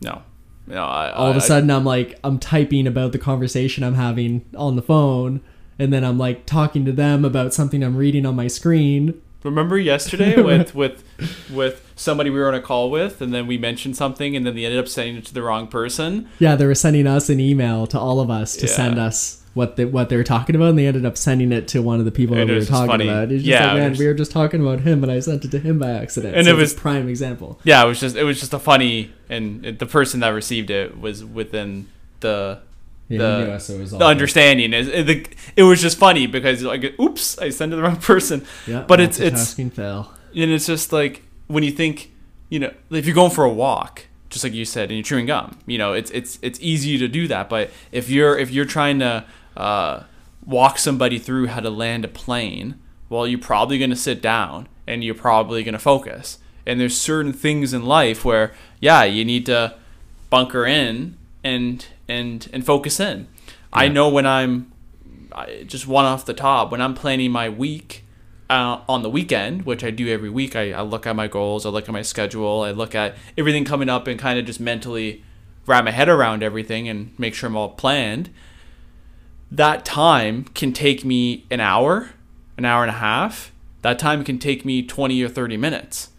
no, 0.00 0.22
no. 0.66 0.84
I, 0.84 1.12
All 1.12 1.30
of 1.30 1.36
a 1.36 1.40
sudden, 1.40 1.70
I'm 1.70 1.84
like 1.84 2.18
I'm 2.24 2.38
typing 2.38 2.86
about 2.86 3.12
the 3.12 3.18
conversation 3.18 3.84
I'm 3.84 3.94
having 3.94 4.44
on 4.56 4.76
the 4.76 4.82
phone, 4.82 5.40
and 5.78 5.92
then 5.92 6.02
I'm 6.04 6.18
like 6.18 6.46
talking 6.46 6.84
to 6.86 6.92
them 6.92 7.24
about 7.24 7.52
something 7.54 7.82
I'm 7.82 7.96
reading 7.96 8.24
on 8.26 8.34
my 8.34 8.48
screen. 8.48 9.20
Remember 9.44 9.78
yesterday 9.78 10.40
with 10.50 10.74
with 10.74 11.04
with 11.52 11.92
somebody 11.94 12.30
we 12.30 12.38
were 12.38 12.48
on 12.48 12.54
a 12.54 12.60
call 12.62 12.90
with, 12.90 13.20
and 13.20 13.32
then 13.34 13.46
we 13.46 13.56
mentioned 13.58 13.96
something, 13.96 14.34
and 14.34 14.46
then 14.46 14.54
they 14.54 14.64
ended 14.64 14.80
up 14.80 14.88
sending 14.88 15.16
it 15.16 15.26
to 15.26 15.34
the 15.34 15.42
wrong 15.42 15.66
person. 15.68 16.26
Yeah, 16.38 16.56
they 16.56 16.64
were 16.66 16.74
sending 16.74 17.06
us 17.06 17.28
an 17.28 17.38
email 17.38 17.86
to 17.88 17.98
all 17.98 18.18
of 18.20 18.30
us 18.30 18.56
to 18.56 18.66
Yeah. 18.66 18.72
send 18.72 18.98
us 18.98 19.42
what 19.54 19.76
they 19.76 19.84
what 19.84 20.08
they 20.08 20.16
were 20.16 20.24
talking 20.24 20.54
about, 20.56 20.70
and 20.70 20.78
they 20.78 20.86
ended 20.86 21.04
up 21.06 21.16
sending 21.16 21.52
it 21.52 21.68
to 21.68 21.82
one 21.82 21.98
of 21.98 22.04
the 22.04 22.10
people 22.12 22.36
And 22.36 22.48
that 22.48 22.52
we 22.54 22.58
were 22.60 22.64
talking 22.66 22.86
funny. 22.88 23.08
about. 23.08 23.24
It's 23.32 23.42
just 23.42 23.46
Yeah, 23.46 23.72
like, 23.72 23.76
man, 23.82 23.96
we 23.98 24.06
were 24.06 24.14
just 24.14 24.30
talking 24.30 24.60
about 24.60 24.80
him, 24.80 25.02
and 25.02 25.10
I 25.12 25.20
sent 25.20 25.44
it 25.44 25.50
to 25.52 25.58
him 25.58 25.78
by 25.78 25.90
accident. 25.90 26.36
And 26.36 26.44
So 26.46 26.52
it 26.52 26.56
was- 26.56 26.74
prime 26.74 27.08
example. 27.08 27.58
Yeah, 27.64 27.84
it 27.84 27.88
was 27.88 28.00
just 28.00 28.16
it 28.16 28.24
was 28.24 28.38
just 28.40 28.52
a 28.54 28.58
funny, 28.58 29.10
and 29.28 29.64
it, 29.66 29.78
the 29.78 29.86
person 29.86 30.20
that 30.20 30.28
received 30.30 30.70
it 30.70 31.00
was 31.00 31.24
within 31.24 31.86
the 32.20 32.58
Yeah, 33.08 33.18
The- 33.18 33.52
us, 33.54 33.66
so 33.66 33.74
it 33.74 33.80
was 33.80 33.90
the 33.92 34.04
understanding. 34.04 34.72
Is 34.74 34.86
it, 34.88 35.06
the, 35.06 35.26
it 35.56 35.62
was 35.62 35.80
just 35.80 35.96
funny 35.98 36.26
because 36.26 36.62
like, 36.62 36.84
oops, 37.00 37.38
I 37.38 37.48
sent 37.50 37.72
it 37.72 37.76
to 37.76 37.76
the 37.76 37.82
wrong 37.88 37.96
person. 38.12 38.44
Yeah, 38.66 38.84
but 38.86 39.00
it's 39.00 39.18
it's 39.18 39.54
fail. 39.54 40.12
and 40.36 40.50
it's 40.50 40.66
just 40.66 40.92
like 40.92 41.22
when 41.46 41.62
you 41.64 41.70
think, 41.70 42.10
you 42.50 42.58
know, 42.60 42.72
if 42.90 43.06
you're 43.06 43.14
going 43.14 43.30
for 43.30 43.44
a 43.44 43.52
walk, 43.52 44.04
just 44.30 44.44
like 44.44 44.52
you 44.52 44.64
said, 44.64 44.90
and 44.90 44.98
you're 44.98 45.04
chewing 45.04 45.26
gum, 45.26 45.58
you 45.66 45.78
know, 45.78 45.92
it's 45.92 46.10
it's 46.10 46.38
it's 46.42 46.58
easy 46.60 46.98
to 46.98 47.08
do 47.08 47.28
that. 47.28 47.48
But 47.48 47.70
if 47.92 48.10
you're 48.10 48.38
if 48.38 48.50
you're 48.50 48.64
trying 48.64 48.98
to 48.98 49.24
uh, 49.56 50.02
walk 50.44 50.78
somebody 50.78 51.18
through 51.18 51.46
how 51.48 51.60
to 51.60 51.70
land 51.70 52.04
a 52.04 52.08
plane, 52.08 52.78
well, 53.08 53.26
you're 53.26 53.38
probably 53.38 53.78
going 53.78 53.90
to 53.90 53.96
sit 53.96 54.20
down 54.20 54.68
and 54.86 55.02
you're 55.02 55.14
probably 55.14 55.62
going 55.62 55.74
to 55.74 55.78
focus. 55.78 56.38
And 56.66 56.78
there's 56.78 56.96
certain 56.96 57.32
things 57.32 57.72
in 57.72 57.84
life 57.84 58.24
where, 58.24 58.52
yeah, 58.80 59.04
you 59.04 59.24
need 59.24 59.46
to 59.46 59.74
bunker 60.30 60.66
in 60.66 61.16
and 61.42 61.86
and 62.08 62.48
and 62.52 62.64
focus 62.64 63.00
in. 63.00 63.28
I 63.72 63.88
know 63.88 64.08
when 64.08 64.26
I'm 64.26 64.72
I, 65.32 65.64
just 65.66 65.86
one 65.86 66.04
off 66.04 66.24
the 66.24 66.34
top 66.34 66.70
when 66.70 66.80
I'm 66.80 66.94
planning 66.94 67.30
my 67.30 67.48
week 67.48 68.04
uh, 68.50 68.80
on 68.88 69.02
the 69.02 69.10
weekend, 69.10 69.66
which 69.66 69.84
I 69.84 69.90
do 69.90 70.08
every 70.08 70.30
week. 70.30 70.56
I, 70.56 70.72
I 70.72 70.82
look 70.82 71.06
at 71.06 71.14
my 71.14 71.28
goals, 71.28 71.66
I 71.66 71.70
look 71.70 71.88
at 71.88 71.92
my 71.92 72.02
schedule, 72.02 72.62
I 72.62 72.70
look 72.70 72.94
at 72.94 73.14
everything 73.36 73.64
coming 73.64 73.88
up, 73.88 74.06
and 74.06 74.18
kind 74.18 74.38
of 74.38 74.46
just 74.46 74.60
mentally 74.60 75.24
wrap 75.66 75.84
my 75.84 75.90
head 75.90 76.08
around 76.08 76.42
everything 76.42 76.88
and 76.88 77.12
make 77.18 77.34
sure 77.34 77.48
I'm 77.48 77.56
all 77.56 77.70
planned. 77.70 78.30
That 79.50 79.84
time 79.84 80.44
can 80.54 80.72
take 80.72 81.04
me 81.04 81.46
an 81.50 81.60
hour, 81.60 82.10
an 82.56 82.64
hour 82.64 82.82
and 82.82 82.90
a 82.90 82.98
half. 82.98 83.52
That 83.82 83.98
time 83.98 84.24
can 84.24 84.38
take 84.38 84.64
me 84.64 84.82
20 84.82 85.22
or 85.22 85.28
30 85.28 85.56
minutes. 85.56 86.10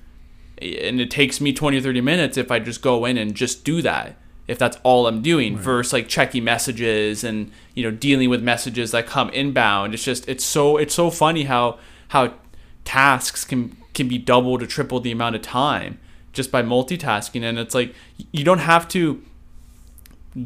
And 0.62 1.00
it 1.00 1.10
takes 1.10 1.40
me 1.40 1.54
20 1.54 1.78
or 1.78 1.82
30 1.82 2.02
minutes 2.02 2.38
if 2.38 2.52
I 2.52 2.60
just 2.60 2.82
go 2.82 3.06
in 3.06 3.18
and 3.18 3.36
just 3.36 3.64
do 3.64 3.82
that. 3.82 4.18
If 4.48 4.58
that's 4.58 4.78
all 4.82 5.06
I'm 5.06 5.22
doing 5.22 5.58
versus 5.58 5.94
like 5.94 6.08
checking 6.08 6.44
messages 6.44 7.24
and 7.24 7.52
you 7.76 7.84
know 7.84 7.92
dealing 7.92 8.32
with 8.32 8.42
messages 8.42 8.90
that 8.92 9.06
come 9.06 9.30
inbound. 9.30 9.94
It's 9.94 10.04
just 10.04 10.28
it's 10.28 10.44
so 10.44 10.78
it's 10.78 10.96
so 10.96 11.12
funny 11.12 11.44
how 11.44 11.78
how 12.10 12.34
tasks 12.86 13.44
can 13.44 13.76
can 13.94 14.08
be 14.08 14.18
double 14.18 14.58
to 14.58 14.68
triple 14.68 15.00
the 15.00 15.12
amount 15.12 15.36
of 15.36 15.42
time 15.42 16.00
just 16.32 16.52
by 16.52 16.62
multitasking 16.62 17.42
and 17.44 17.58
it's 17.58 17.76
like 17.76 17.94
you 18.32 18.44
don't 18.44 18.60
have 18.60 18.88
to 18.88 19.24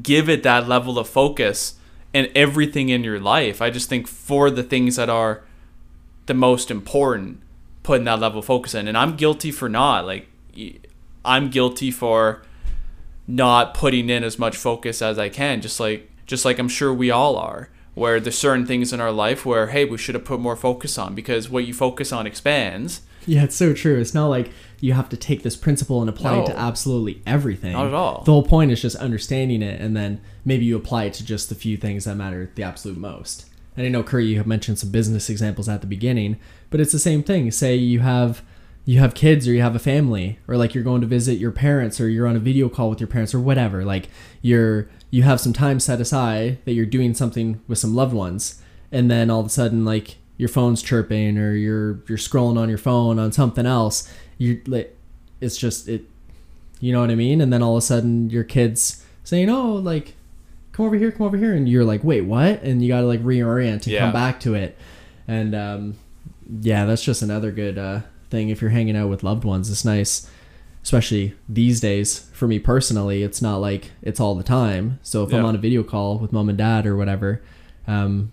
give 0.01 0.29
it 0.29 0.43
that 0.43 0.67
level 0.67 0.97
of 0.97 1.07
focus 1.07 1.75
in 2.13 2.31
everything 2.35 2.89
in 2.89 3.03
your 3.03 3.19
life. 3.19 3.61
I 3.61 3.69
just 3.69 3.89
think 3.89 4.07
for 4.07 4.49
the 4.49 4.63
things 4.63 4.95
that 4.95 5.09
are 5.09 5.43
the 6.27 6.33
most 6.33 6.71
important, 6.71 7.41
putting 7.81 8.05
that 8.05 8.19
level 8.19 8.39
of 8.39 8.45
focus 8.45 8.73
in. 8.73 8.87
And 8.87 8.97
I'm 8.97 9.15
guilty 9.15 9.51
for 9.51 9.67
not. 9.67 10.05
Like, 10.05 10.27
i'm 11.25 11.49
guilty 11.49 11.89
for 11.89 12.43
not 13.27 13.73
putting 13.73 14.09
in 14.09 14.23
as 14.23 14.37
much 14.37 14.55
focus 14.55 15.01
as 15.01 15.17
I 15.17 15.29
can. 15.29 15.61
Just 15.61 15.79
like, 15.79 16.09
just 16.25 16.45
like 16.45 16.59
I'm 16.59 16.69
sure 16.69 16.93
we 16.93 17.11
all 17.11 17.35
are. 17.35 17.69
Where 17.95 18.19
there's 18.19 18.37
certain 18.37 18.65
things 18.65 18.91
in 18.91 18.99
our 18.99 19.11
life 19.11 19.45
where, 19.45 19.67
hey, 19.67 19.85
we 19.85 19.97
should 19.97 20.15
have 20.15 20.25
put 20.25 20.39
more 20.39 20.55
focus 20.55 20.97
on 20.97 21.13
because 21.13 21.49
what 21.49 21.65
you 21.65 21.73
focus 21.73 22.11
on 22.11 22.25
expands. 22.25 23.01
Yeah, 23.25 23.43
it's 23.43 23.55
so 23.55 23.73
true. 23.73 23.99
It's 23.99 24.13
not 24.13 24.27
like 24.27 24.51
you 24.79 24.93
have 24.93 25.09
to 25.09 25.17
take 25.17 25.43
this 25.43 25.55
principle 25.55 26.01
and 26.01 26.09
apply 26.09 26.39
it 26.39 26.45
to 26.47 26.57
absolutely 26.57 27.21
everything. 27.25 27.73
Not 27.73 27.87
at 27.87 27.93
all. 27.93 28.23
The 28.25 28.31
whole 28.31 28.43
point 28.43 28.71
is 28.71 28.81
just 28.81 28.95
understanding 28.97 29.61
it, 29.61 29.79
and 29.79 29.95
then 29.95 30.19
maybe 30.43 30.65
you 30.65 30.75
apply 30.75 31.05
it 31.05 31.13
to 31.13 31.25
just 31.25 31.49
the 31.49 31.55
few 31.55 31.77
things 31.77 32.05
that 32.05 32.15
matter 32.15 32.51
the 32.55 32.63
absolute 32.63 32.97
most. 32.97 33.45
And 33.77 33.85
I 33.85 33.89
know 33.89 34.03
Curry, 34.03 34.25
you 34.25 34.37
have 34.37 34.47
mentioned 34.47 34.79
some 34.79 34.91
business 34.91 35.29
examples 35.29 35.69
at 35.69 35.81
the 35.81 35.87
beginning, 35.87 36.37
but 36.69 36.79
it's 36.79 36.91
the 36.91 36.99
same 36.99 37.23
thing. 37.23 37.49
Say 37.51 37.75
you 37.75 38.01
have 38.01 38.43
you 38.85 38.99
have 38.99 39.13
kids 39.13 39.47
or 39.47 39.53
you 39.53 39.61
have 39.61 39.75
a 39.75 39.79
family 39.79 40.39
or 40.47 40.57
like 40.57 40.73
you're 40.75 40.83
going 40.83 41.01
to 41.01 41.07
visit 41.07 41.37
your 41.37 41.51
parents 41.51 42.01
or 42.01 42.09
you're 42.09 42.27
on 42.27 42.35
a 42.35 42.39
video 42.39 42.67
call 42.67 42.89
with 42.89 42.99
your 42.99 43.07
parents 43.07 43.33
or 43.33 43.39
whatever 43.39 43.85
like 43.85 44.09
you're 44.41 44.89
you 45.09 45.23
have 45.23 45.39
some 45.39 45.53
time 45.53 45.79
set 45.79 46.01
aside 46.01 46.57
that 46.65 46.73
you're 46.73 46.85
doing 46.85 47.13
something 47.13 47.61
with 47.67 47.77
some 47.77 47.95
loved 47.95 48.13
ones 48.13 48.61
and 48.91 49.09
then 49.09 49.29
all 49.29 49.39
of 49.39 49.45
a 49.45 49.49
sudden 49.49 49.85
like 49.85 50.17
your 50.37 50.49
phone's 50.49 50.81
chirping 50.81 51.37
or 51.37 51.53
you're 51.53 52.01
you're 52.09 52.17
scrolling 52.17 52.57
on 52.57 52.67
your 52.67 52.77
phone 52.77 53.17
on 53.19 53.31
something 53.31 53.65
else 53.65 54.11
you 54.37 54.61
like 54.67 54.95
it's 55.39 55.55
just 55.57 55.87
it 55.87 56.03
you 56.81 56.91
know 56.91 56.99
what 56.99 57.09
i 57.11 57.15
mean? 57.15 57.39
And 57.39 57.53
then 57.53 57.63
all 57.63 57.77
of 57.77 57.83
a 57.83 57.85
sudden 57.85 58.29
your 58.29 58.43
kids 58.43 59.05
saying 59.23 59.49
oh 59.49 59.73
like 59.75 60.15
come 60.73 60.85
over 60.85 60.95
here 60.95 61.11
come 61.11 61.25
over 61.25 61.37
here. 61.37 61.53
And 61.53 61.69
you're 61.69 61.85
like 61.85 62.03
wait 62.03 62.21
what? 62.25 62.61
And 62.63 62.81
you 62.81 62.89
gotta 62.89 63.05
like 63.07 63.21
reorient 63.23 63.73
and 63.73 63.87
Yeah. 63.87 63.99
come 64.01 64.11
back 64.11 64.41
to 64.41 64.53
it. 64.55 64.77
And 65.25 65.55
um 65.55 65.95
yeah 66.61 66.83
that's 66.85 67.03
just 67.03 67.21
another 67.21 67.51
good 67.51 67.77
uh 67.77 68.01
thing 68.33 68.49
if 68.49 68.61
you're 68.61 68.71
hanging 68.79 68.97
out 68.97 69.09
with 69.09 69.21
loved 69.23 69.45
ones. 69.45 69.69
It's 69.71 69.85
nice 69.85 70.13
especially 70.83 71.33
these 71.47 71.79
days 71.79 72.29
for 72.33 72.45
me 72.45 72.59
personally 72.59 73.23
it's 73.23 73.41
not 73.41 73.55
like 73.67 73.91
it's 74.01 74.19
all 74.19 74.35
the 74.35 74.43
time. 74.43 74.99
So 75.01 75.23
if 75.23 75.33
i'm 75.33 75.45
on 75.45 75.55
a 75.55 75.57
video 75.67 75.81
call 75.81 76.17
with 76.19 76.33
mom 76.33 76.49
and 76.49 76.57
dad 76.57 76.85
or 76.85 76.97
whatever 76.97 77.41
um 77.87 78.31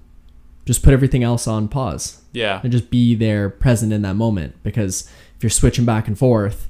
just 0.66 0.82
put 0.82 0.92
everything 0.92 1.22
else 1.22 1.46
on 1.46 1.68
pause. 1.68 2.20
Yeah. 2.32 2.60
and 2.62 2.72
just 2.72 2.90
be 2.90 3.14
there 3.14 3.48
present 3.50 3.92
in 3.92 4.02
that 4.02 4.14
moment 4.16 4.50
because 4.64 5.08
if 5.36 5.42
you're 5.44 5.50
switching 5.60 5.84
back 5.84 6.08
and 6.08 6.18
forth 6.18 6.68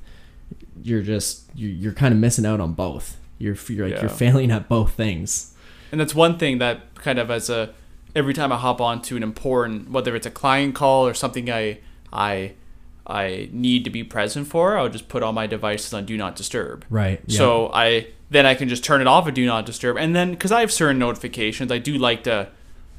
you're 0.83 1.03
just 1.03 1.45
you're, 1.55 1.71
you're 1.83 1.93
kind 2.03 2.13
of 2.15 2.21
missing 2.21 2.45
out 2.47 2.61
on 2.61 2.73
both. 2.75 3.17
You're, 3.39 3.57
you're 3.69 3.87
like 3.87 3.95
Yeah. 3.97 4.01
you're 4.03 4.11
failing 4.25 4.51
at 4.51 4.69
both 4.69 4.93
things. 4.93 5.55
And 5.93 6.01
that's 6.01 6.15
one 6.15 6.37
thing 6.39 6.59
that 6.59 6.95
kind 6.95 7.19
of 7.19 7.31
as 7.31 7.49
a 7.51 7.73
every 8.15 8.35
time 8.35 8.53
I 8.53 8.57
hop 8.59 8.81
onto 8.83 9.17
an 9.17 9.23
important 9.23 9.91
whether 9.91 10.15
it's 10.15 10.27
a 10.27 10.31
client 10.31 10.75
call 10.75 11.07
or 11.07 11.15
something 11.15 11.51
I 11.51 11.79
I 12.13 12.53
I 13.11 13.49
need 13.53 13.85
to 13.85 13.91
be 13.91 14.05
present 14.05 14.47
for, 14.47 14.79
I'll 14.79 14.89
just 14.89 15.09
put 15.09 15.23
all 15.23 15.33
my 15.33 15.47
devices 15.47 15.93
on 15.93 16.05
do 16.07 16.17
not 16.17 16.37
disturb. 16.37 16.85
right 16.91 17.21
yeah. 17.27 17.39
So 17.39 17.71
I 17.75 18.07
then 18.31 18.47
I 18.47 18.55
can 18.55 18.69
just 18.69 18.85
turn 18.85 19.01
it 19.01 19.07
off 19.07 19.27
at 19.29 19.35
do 19.35 19.45
not 19.45 19.67
disturb 19.67 19.97
and 19.97 20.15
then 20.15 20.37
cuz 20.37 20.53
I 20.53 20.61
have 20.61 20.73
certain 20.73 20.99
notifications, 20.99 21.71
I 21.73 21.79
do 21.79 21.99
like 21.99 22.23
to 22.25 22.49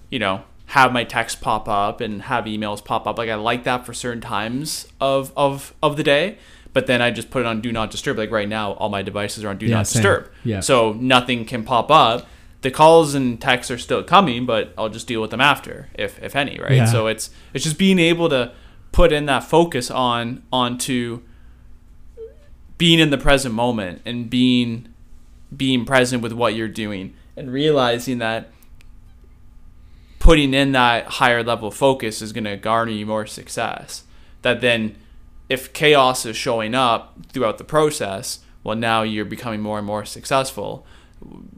you 0.10 0.20
know 0.20 0.42
have 0.68 0.94
my 0.94 1.04
text 1.04 1.42
pop 1.42 1.68
up 1.68 2.00
and 2.02 2.22
have 2.24 2.46
emails 2.46 2.84
pop 2.84 3.06
up 3.08 3.18
like 3.18 3.30
I 3.30 3.36
like 3.36 3.64
that 3.66 3.86
for 3.86 3.94
certain 3.94 4.22
times 4.22 4.88
of 5.00 5.32
of 5.36 5.74
of 5.82 5.98
the 5.98 6.04
day. 6.04 6.38
But 6.74 6.88
then 6.88 7.02
I 7.02 7.12
just 7.12 7.30
put 7.30 7.42
it 7.42 7.46
on 7.46 7.60
do 7.60 7.72
not 7.74 7.92
disturb. 7.92 8.18
Like 8.18 8.32
right 8.32 8.48
now, 8.48 8.72
all 8.74 8.88
my 8.88 9.02
devices 9.02 9.44
are 9.44 9.50
on 9.50 9.58
do 9.58 9.66
Yeah, 9.66 9.76
not 9.78 9.88
same. 9.88 10.02
disturb. 10.02 10.30
Yeah. 10.46 10.62
So 10.62 10.94
nothing 10.94 11.44
can 11.46 11.64
pop 11.64 11.92
up. 11.92 12.26
The 12.62 12.72
calls 12.72 13.14
and 13.16 13.42
texts 13.42 13.70
are 13.72 13.78
still 13.78 14.04
coming, 14.04 14.46
but 14.46 14.74
I'll 14.78 14.88
just 14.88 15.06
deal 15.08 15.20
with 15.20 15.32
them 15.32 15.42
after, 15.42 15.90
if 15.96 16.22
if 16.24 16.34
any, 16.36 16.58
right? 16.60 16.74
Yeah. 16.78 16.86
So 16.86 17.08
it's 17.08 17.30
it's 17.54 17.66
just 17.66 17.78
being 17.78 18.00
able 18.00 18.30
to 18.30 18.52
put 18.92 19.12
in 19.12 19.26
that 19.26 19.44
focus 19.44 19.90
on 19.90 20.44
onto 20.52 21.22
being 22.78 23.00
in 23.00 23.10
the 23.10 23.18
present 23.18 23.54
moment 23.54 24.02
and 24.06 24.30
being 24.30 24.88
being 25.56 25.86
present 25.86 26.24
with 26.24 26.34
what 26.34 26.56
you're 26.56 26.68
doing 26.68 27.14
and 27.36 27.52
realizing 27.52 28.18
that 28.18 28.50
putting 30.20 30.54
in 30.54 30.72
that 30.72 31.06
higher 31.06 31.44
level 31.44 31.72
focus 31.72 32.22
is 32.22 32.32
going 32.32 32.44
to 32.44 32.56
garner 32.56 32.92
you 32.92 33.06
more 33.06 33.26
success. 33.26 34.04
That 34.44 34.62
then 34.62 34.96
if 35.50 35.74
chaos 35.74 36.26
is 36.26 36.38
showing 36.38 36.74
up 36.74 37.18
throughout 37.30 37.58
the 37.58 37.64
process 37.64 38.40
well 38.64 38.78
now 38.78 39.02
you're 39.02 39.26
becoming 39.26 39.62
more 39.62 39.78
and 39.78 39.88
more 39.88 40.06
successful 40.06 40.86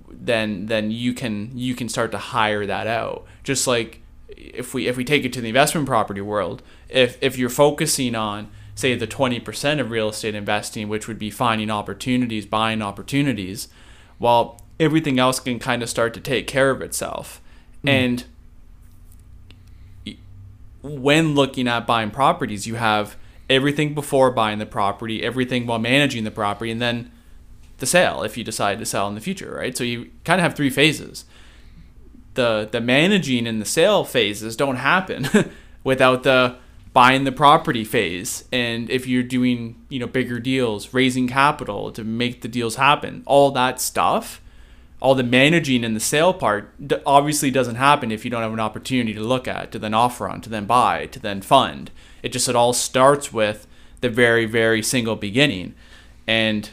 then 0.09 0.65
then 0.67 0.91
you 0.91 1.13
can 1.13 1.51
you 1.53 1.75
can 1.75 1.89
start 1.89 2.11
to 2.11 2.17
hire 2.17 2.65
that 2.65 2.87
out. 2.87 3.25
Just 3.43 3.67
like 3.67 4.01
if 4.27 4.73
we 4.73 4.87
if 4.87 4.97
we 4.97 5.03
take 5.03 5.25
it 5.25 5.33
to 5.33 5.41
the 5.41 5.47
investment 5.47 5.87
property 5.87 6.21
world 6.21 6.61
if 6.93 7.17
if 7.21 7.37
you're 7.37 7.49
focusing 7.49 8.15
on 8.15 8.49
say 8.75 8.95
the 8.95 9.05
20% 9.05 9.79
of 9.79 9.91
real 9.91 10.09
estate 10.09 10.33
investing 10.33 10.89
which 10.89 11.07
would 11.07 11.19
be 11.19 11.29
finding 11.29 11.69
opportunities 11.69 12.45
buying 12.45 12.81
opportunities 12.81 13.67
well 14.17 14.59
everything 14.79 15.19
else 15.19 15.39
can 15.39 15.59
kind 15.59 15.83
of 15.83 15.89
start 15.89 16.13
to 16.13 16.19
take 16.19 16.47
care 16.47 16.71
of 16.71 16.81
itself 16.81 17.41
hmm. 17.81 17.89
and 17.89 18.25
when 20.83 21.33
looking 21.33 21.67
at 21.67 21.87
buying 21.87 22.11
properties, 22.11 22.67
you 22.67 22.75
have 22.75 23.15
everything 23.49 23.93
before 23.93 24.29
buying 24.29 24.59
the 24.59 24.65
property, 24.65 25.23
everything 25.23 25.65
while 25.65 25.79
managing 25.79 26.25
the 26.25 26.31
property, 26.31 26.69
and 26.69 26.81
then 26.81 27.09
the 27.77 27.85
sale 27.85 28.21
if 28.21 28.37
you 28.37 28.43
decide 28.43 28.79
to 28.79 28.85
sell 28.85 29.07
in 29.07 29.15
the 29.15 29.21
future, 29.21 29.55
right? 29.55 29.75
So 29.75 29.83
you 29.83 30.11
kind 30.25 30.39
of 30.39 30.43
have 30.43 30.55
three 30.55 30.69
phases. 30.69 31.25
the 32.35 32.67
the 32.71 32.81
managing 32.81 33.47
and 33.47 33.61
the 33.61 33.65
sale 33.65 34.03
phases 34.03 34.55
don't 34.55 34.77
happen 34.77 35.27
without 35.83 36.23
the 36.23 36.57
buying 36.93 37.23
the 37.23 37.31
property 37.31 37.83
phase 37.83 38.45
and 38.51 38.89
if 38.89 39.07
you're 39.07 39.23
doing 39.23 39.83
you 39.89 39.99
know 39.99 40.07
bigger 40.07 40.39
deals 40.39 40.93
raising 40.93 41.27
capital 41.27 41.91
to 41.91 42.03
make 42.03 42.41
the 42.41 42.47
deals 42.47 42.75
happen 42.75 43.23
all 43.25 43.51
that 43.51 43.81
stuff 43.81 44.41
all 45.03 45.15
the 45.15 45.23
managing 45.23 45.83
and 45.83 45.97
the 45.97 45.99
sale 45.99 46.33
part 46.33 46.73
obviously 47.05 47.51
doesn't 47.51 47.75
happen 47.75 48.09
if 48.09 48.23
you 48.23 48.31
don't 48.31 48.41
have 48.41 48.53
an 48.53 48.59
opportunity 48.59 49.13
to 49.13 49.19
look 49.19 49.49
at 49.49 49.69
to 49.69 49.77
then 49.77 49.93
offer 49.93 50.29
on 50.29 50.39
to 50.39 50.49
then 50.49 50.65
buy 50.65 51.07
to 51.07 51.19
then 51.19 51.41
fund. 51.41 51.91
It 52.23 52.29
just 52.29 52.47
it 52.47 52.55
all 52.55 52.71
starts 52.71 53.33
with 53.33 53.67
the 53.99 54.07
very 54.07 54.45
very 54.45 54.81
single 54.81 55.17
beginning 55.17 55.75
and 56.25 56.69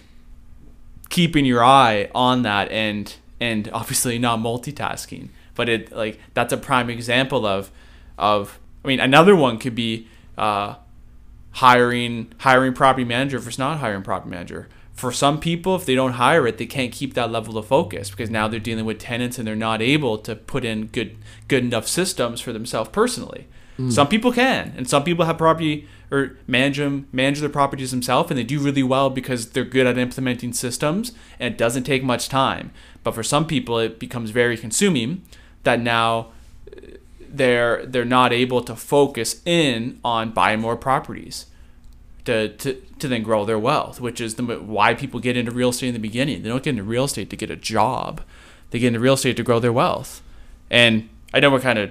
keeping 1.09 1.45
your 1.45 1.63
eye 1.63 2.09
on 2.15 2.43
that 2.43 2.71
and 2.71 3.13
and 3.41 3.69
obviously 3.73 4.17
not 4.17 4.39
multitasking. 4.39 5.31
But 5.57 5.69
it 5.69 5.91
like 5.91 6.21
that's 6.33 6.53
a 6.53 6.57
prime 6.57 6.89
example 6.89 7.45
of 7.45 7.73
of 8.17 8.61
i 8.85 8.89
mean 8.89 9.01
another 9.01 9.35
one 9.37 9.59
could 9.59 9.75
be 9.75 10.09
uh, 10.39 10.75
hiring 11.53 12.33
hiring 12.39 12.73
property 12.73 13.05
manager 13.05 13.39
versus 13.39 13.59
not 13.59 13.79
hiring 13.79 14.03
property 14.03 14.31
manager. 14.31 14.69
For 14.93 15.13
some 15.13 15.41
people 15.41 15.77
if 15.77 15.87
they 15.87 15.95
don't 15.95 16.13
hire 16.13 16.47
it 16.47 16.59
they 16.59 16.67
can't 16.67 16.93
keep 16.93 17.15
that 17.15 17.31
level 17.31 17.57
of 17.59 17.67
focus 17.67 18.11
because 18.11 18.31
now 18.31 18.49
they're 18.49 18.61
dealing 18.61 18.85
with 18.85 18.99
tenants 18.99 19.39
and 19.39 19.47
they're 19.47 19.57
not 19.57 19.81
able 19.83 20.19
to 20.19 20.37
put 20.37 20.65
in 20.65 20.87
good 20.87 21.17
good 21.49 21.65
enough 21.65 21.89
systems 21.89 22.41
for 22.41 22.53
themselves 22.53 22.91
personally. 22.91 23.47
Some 23.89 24.09
people 24.09 24.31
can 24.31 24.75
and 24.77 24.87
some 24.87 25.05
people 25.05 25.25
have 25.25 25.39
property 25.39 25.89
or 26.11 26.37
manage 26.47 26.77
them 26.77 27.09
manage 27.13 27.41
their 27.41 27.49
properties 27.49 27.93
themselves 27.93 28.31
and 28.31 28.39
they 28.39 28.45
do 28.45 28.59
really 28.59 28.83
well 28.83 29.09
because 29.09 29.51
they're 29.51 29.65
good 29.65 29.87
at 29.87 29.97
implementing 29.97 30.53
systems 30.53 31.13
and 31.39 31.55
it 31.55 31.59
doesn't 31.59 31.85
take 31.85 32.05
much 32.05 32.29
time. 32.29 32.73
But 33.03 33.15
for 33.15 33.23
some 33.23 33.47
people 33.47 33.79
it 33.79 33.99
becomes 33.99 34.31
very 34.31 34.59
consuming 34.59 35.23
that 35.63 35.81
now 35.81 36.33
they're 37.33 37.87
they're 37.87 38.05
not 38.05 38.33
able 38.33 38.63
to 38.63 38.75
focus 38.77 39.41
in 39.45 40.01
on 40.05 40.31
buying 40.31 40.61
more 40.61 40.77
properties 40.77 41.47
to, 42.25 42.49
to, 42.49 42.75
to 42.99 43.09
then 43.09 43.23
grow 43.23 43.45
their 43.45 43.59
wealth, 43.59 44.01
which 44.01 44.21
is 44.21 44.35
the 44.35 44.43
why 44.43 44.95
people 44.95 45.21
get 45.21 45.37
into 45.37 45.51
real 45.51 45.71
estate 45.71 45.89
in 45.89 45.95
the 45.95 46.01
beginning. 46.01 46.43
They 46.43 46.49
don't 46.49 46.63
get 46.63 46.71
into 46.71 46.83
real 46.83 47.05
estate 47.05 47.31
to 47.31 47.37
get 47.37 47.51
a 47.51 47.57
job; 47.57 48.23
they 48.71 48.79
get 48.79 48.89
into 48.89 49.01
real 49.01 49.15
estate 49.15 49.37
to 49.37 49.43
grow 49.43 49.59
their 49.59 49.73
wealth. 49.73 50.23
And 50.71 51.09
I 51.33 51.41
know 51.41 51.51
we're 51.51 51.61
kind 51.61 51.79
of 51.79 51.91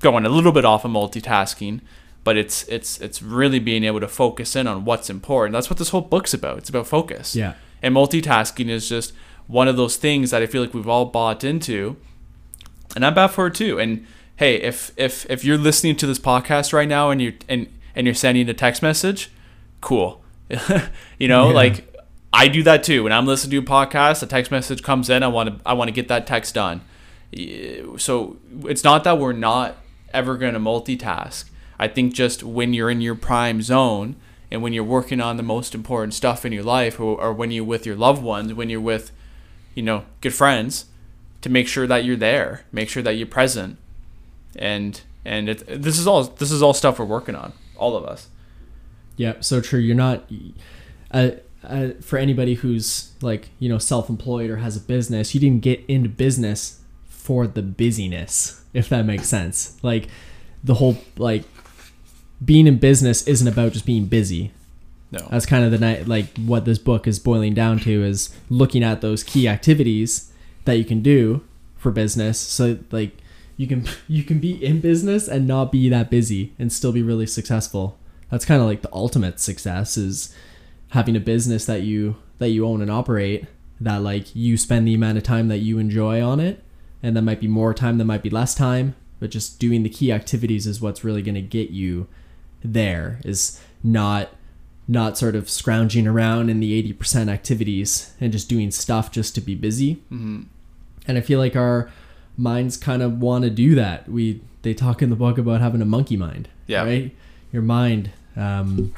going 0.00 0.26
a 0.26 0.28
little 0.28 0.52
bit 0.52 0.64
off 0.64 0.84
of 0.84 0.90
multitasking, 0.90 1.80
but 2.22 2.36
it's 2.36 2.66
it's 2.68 3.00
it's 3.00 3.22
really 3.22 3.58
being 3.58 3.84
able 3.84 4.00
to 4.00 4.08
focus 4.08 4.56
in 4.56 4.66
on 4.66 4.84
what's 4.84 5.08
important. 5.08 5.52
That's 5.52 5.70
what 5.70 5.78
this 5.78 5.90
whole 5.90 6.02
book's 6.02 6.34
about. 6.34 6.58
It's 6.58 6.68
about 6.68 6.86
focus. 6.86 7.34
Yeah. 7.34 7.54
And 7.82 7.94
multitasking 7.94 8.68
is 8.68 8.88
just 8.88 9.12
one 9.46 9.68
of 9.68 9.76
those 9.76 9.96
things 9.96 10.30
that 10.30 10.42
I 10.42 10.46
feel 10.46 10.62
like 10.62 10.74
we've 10.74 10.88
all 10.88 11.06
bought 11.06 11.44
into, 11.44 11.96
and 12.94 13.04
I'm 13.04 13.14
bad 13.14 13.28
for 13.28 13.48
it 13.48 13.54
too. 13.54 13.78
And 13.78 14.06
hey, 14.36 14.56
if 14.56 14.92
if 14.96 15.28
if 15.30 15.44
you're 15.44 15.58
listening 15.58 15.96
to 15.96 16.06
this 16.06 16.18
podcast 16.18 16.72
right 16.72 16.88
now 16.88 17.10
and 17.10 17.20
you 17.22 17.34
and 17.48 17.66
and 17.94 18.06
you're 18.06 18.14
sending 18.14 18.48
a 18.48 18.54
text 18.54 18.82
message, 18.82 19.30
cool. 19.80 20.22
you 21.18 21.28
know, 21.28 21.48
Yeah. 21.48 21.54
like 21.54 21.90
I 22.32 22.48
do 22.48 22.62
that 22.64 22.82
too. 22.82 23.04
When 23.04 23.12
I'm 23.12 23.26
listening 23.26 23.52
to 23.52 23.58
a 23.58 23.62
podcast, 23.86 24.22
a 24.22 24.26
text 24.26 24.50
message 24.50 24.82
comes 24.82 25.08
in. 25.08 25.22
I 25.22 25.28
want 25.28 25.48
to 25.62 25.68
I 25.68 25.72
want 25.74 25.88
to 25.88 25.92
get 25.92 26.08
that 26.08 26.26
text 26.26 26.54
done. 26.54 26.80
So 27.98 28.36
it's 28.64 28.84
not 28.84 29.04
that 29.04 29.18
we're 29.18 29.32
not 29.32 29.76
ever 30.12 30.36
going 30.36 30.54
to 30.54 30.60
multitask. 30.60 31.44
I 31.78 31.88
think 31.88 32.14
just 32.14 32.42
when 32.42 32.72
you're 32.72 32.90
in 32.90 33.00
your 33.00 33.14
prime 33.16 33.60
zone 33.62 34.16
and 34.50 34.62
when 34.62 34.72
you're 34.72 34.84
working 34.84 35.20
on 35.20 35.36
the 35.36 35.42
most 35.42 35.74
important 35.74 36.14
stuff 36.14 36.44
in 36.44 36.52
your 36.52 36.62
life, 36.62 37.00
or, 37.00 37.20
or 37.20 37.32
when 37.32 37.50
you're 37.50 37.64
with 37.64 37.84
your 37.86 37.96
loved 37.96 38.22
ones, 38.22 38.54
when 38.54 38.70
you're 38.70 38.80
with, 38.80 39.10
you 39.74 39.82
know, 39.82 40.04
good 40.20 40.32
friends, 40.34 40.84
to 41.40 41.48
make 41.50 41.66
sure 41.66 41.86
that 41.88 42.04
you're 42.04 42.14
there, 42.16 42.64
make 42.70 42.88
sure 42.88 43.02
that 43.02 43.14
you're 43.16 43.26
present, 43.26 43.76
and 44.56 45.00
and 45.24 45.48
it, 45.48 45.82
this 45.82 45.98
is 45.98 46.06
all 46.06 46.24
this 46.24 46.50
is 46.50 46.62
all 46.62 46.74
stuff 46.74 46.98
we're 46.98 47.04
working 47.04 47.34
on, 47.34 47.52
all 47.76 47.96
of 47.96 48.04
us. 48.04 48.28
Yeah, 49.16 49.34
so 49.40 49.60
true. 49.60 49.80
You're 49.80 49.96
not. 49.96 50.24
Uh, 51.10 51.30
uh, 51.62 51.90
for 52.02 52.18
anybody 52.18 52.54
who's 52.54 53.12
like 53.22 53.48
you 53.58 53.68
know 53.68 53.78
self-employed 53.78 54.50
or 54.50 54.56
has 54.56 54.76
a 54.76 54.80
business, 54.80 55.34
you 55.34 55.40
didn't 55.40 55.62
get 55.62 55.82
into 55.88 56.08
business 56.08 56.80
for 57.08 57.46
the 57.46 57.62
busyness, 57.62 58.62
if 58.74 58.88
that 58.90 59.06
makes 59.06 59.28
sense. 59.28 59.78
Like 59.82 60.08
the 60.62 60.74
whole 60.74 60.98
like 61.16 61.44
being 62.44 62.66
in 62.66 62.78
business 62.78 63.26
isn't 63.26 63.48
about 63.48 63.72
just 63.72 63.86
being 63.86 64.06
busy. 64.06 64.52
No, 65.10 65.26
That's 65.30 65.46
kind 65.46 65.64
of 65.64 65.70
the 65.70 65.78
night 65.78 66.08
like 66.08 66.36
what 66.38 66.64
this 66.64 66.78
book 66.78 67.06
is 67.06 67.18
boiling 67.18 67.54
down 67.54 67.78
to 67.80 68.02
is 68.02 68.34
looking 68.50 68.82
at 68.82 69.00
those 69.00 69.22
key 69.22 69.46
activities 69.46 70.32
that 70.64 70.74
you 70.74 70.84
can 70.84 71.02
do 71.02 71.44
for 71.76 71.92
business. 71.92 72.38
So 72.38 72.78
like 72.90 73.16
you 73.56 73.66
can 73.66 73.86
you 74.08 74.22
can 74.22 74.38
be 74.38 74.64
in 74.64 74.80
business 74.80 75.28
and 75.28 75.46
not 75.46 75.72
be 75.72 75.88
that 75.88 76.10
busy 76.10 76.52
and 76.58 76.72
still 76.72 76.92
be 76.92 77.02
really 77.02 77.26
successful. 77.26 77.98
That's 78.30 78.44
kind 78.44 78.60
of 78.60 78.66
like 78.66 78.82
the 78.82 78.92
ultimate 78.92 79.40
success 79.40 79.96
is 79.96 80.34
having 80.90 81.16
a 81.16 81.20
business 81.20 81.66
that 81.66 81.82
you 81.82 82.16
that 82.38 82.50
you 82.50 82.66
own 82.66 82.80
and 82.80 82.90
operate 82.90 83.46
that 83.80 84.02
like 84.02 84.34
you 84.34 84.56
spend 84.56 84.86
the 84.86 84.94
amount 84.94 85.18
of 85.18 85.24
time 85.24 85.48
that 85.48 85.58
you 85.58 85.78
enjoy 85.78 86.22
on 86.22 86.40
it. 86.40 86.62
And 87.02 87.14
that 87.16 87.22
might 87.22 87.40
be 87.40 87.48
more 87.48 87.74
time 87.74 87.98
that 87.98 88.06
might 88.06 88.22
be 88.22 88.30
less 88.30 88.54
time 88.54 88.96
but 89.20 89.30
just 89.30 89.58
doing 89.58 89.82
the 89.82 89.90
key 89.90 90.10
activities 90.10 90.66
is 90.66 90.80
what's 90.80 91.04
really 91.04 91.22
going 91.22 91.34
to 91.34 91.42
get 91.42 91.70
you 91.70 92.06
there 92.62 93.20
is 93.24 93.60
not 93.82 94.30
not 94.88 95.16
sort 95.16 95.36
of 95.36 95.48
scrounging 95.48 96.06
around 96.06 96.50
in 96.50 96.60
the 96.60 96.92
80% 96.92 97.30
activities 97.30 98.14
and 98.20 98.32
just 98.32 98.50
doing 98.50 98.70
stuff 98.70 99.10
just 99.10 99.34
to 99.34 99.40
be 99.40 99.54
busy. 99.54 99.94
Hmm 100.10 100.42
and 101.06 101.18
i 101.18 101.20
feel 101.20 101.38
like 101.38 101.56
our 101.56 101.90
minds 102.36 102.76
kind 102.76 103.02
of 103.02 103.20
want 103.20 103.44
to 103.44 103.50
do 103.50 103.74
that 103.74 104.08
we 104.08 104.40
they 104.62 104.74
talk 104.74 105.02
in 105.02 105.10
the 105.10 105.16
book 105.16 105.38
about 105.38 105.60
having 105.60 105.80
a 105.82 105.84
monkey 105.84 106.16
mind 106.16 106.48
Yeah. 106.66 106.84
right 106.84 107.14
your 107.52 107.62
mind 107.62 108.10
um 108.36 108.92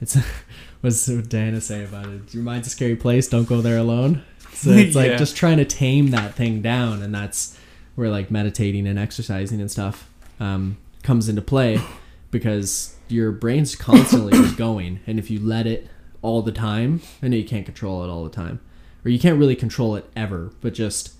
it's 0.00 0.16
what's 0.80 1.08
what 1.08 1.28
Diana 1.28 1.60
say 1.60 1.84
about 1.84 2.06
it 2.06 2.32
your 2.34 2.42
mind's 2.42 2.66
a 2.68 2.70
scary 2.70 2.96
place 2.96 3.28
don't 3.28 3.48
go 3.48 3.60
there 3.60 3.78
alone 3.78 4.22
so 4.52 4.70
it's 4.70 4.94
like 4.94 5.10
Yeah. 5.12 5.16
just 5.16 5.36
trying 5.36 5.56
to 5.58 5.64
tame 5.64 6.10
that 6.10 6.34
thing 6.34 6.62
down 6.62 7.02
and 7.02 7.14
that's 7.14 7.58
where 7.96 8.08
like 8.10 8.30
meditating 8.30 8.86
and 8.86 8.98
exercising 8.98 9.60
and 9.60 9.70
stuff 9.70 10.08
um, 10.38 10.76
comes 11.02 11.28
into 11.28 11.42
play 11.42 11.80
because 12.30 12.94
your 13.08 13.32
brain's 13.32 13.74
constantly 13.74 14.32
just 14.32 14.56
going 14.66 15.00
and 15.06 15.18
if 15.18 15.30
you 15.30 15.40
let 15.40 15.66
it 15.66 15.88
all 16.22 16.42
the 16.42 16.52
time 16.52 17.00
i 17.22 17.26
know 17.28 17.36
you 17.36 17.44
can't 17.44 17.64
control 17.64 18.04
it 18.04 18.08
all 18.08 18.22
the 18.22 18.30
time 18.30 18.60
or 19.04 19.10
you 19.10 19.18
can't 19.18 19.38
really 19.38 19.56
control 19.56 19.96
it 19.96 20.04
ever 20.14 20.52
but 20.60 20.74
just 20.74 21.14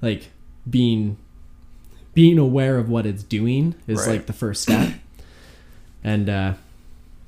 like 0.00 0.30
being 0.68 1.16
being 2.14 2.38
aware 2.38 2.78
of 2.78 2.88
what 2.88 3.04
it's 3.06 3.22
doing 3.22 3.74
is 3.86 4.00
Right. 4.06 4.12
like 4.16 4.26
the 4.26 4.32
first 4.32 4.62
step. 4.62 4.92
And 6.04 6.28
uh 6.28 6.54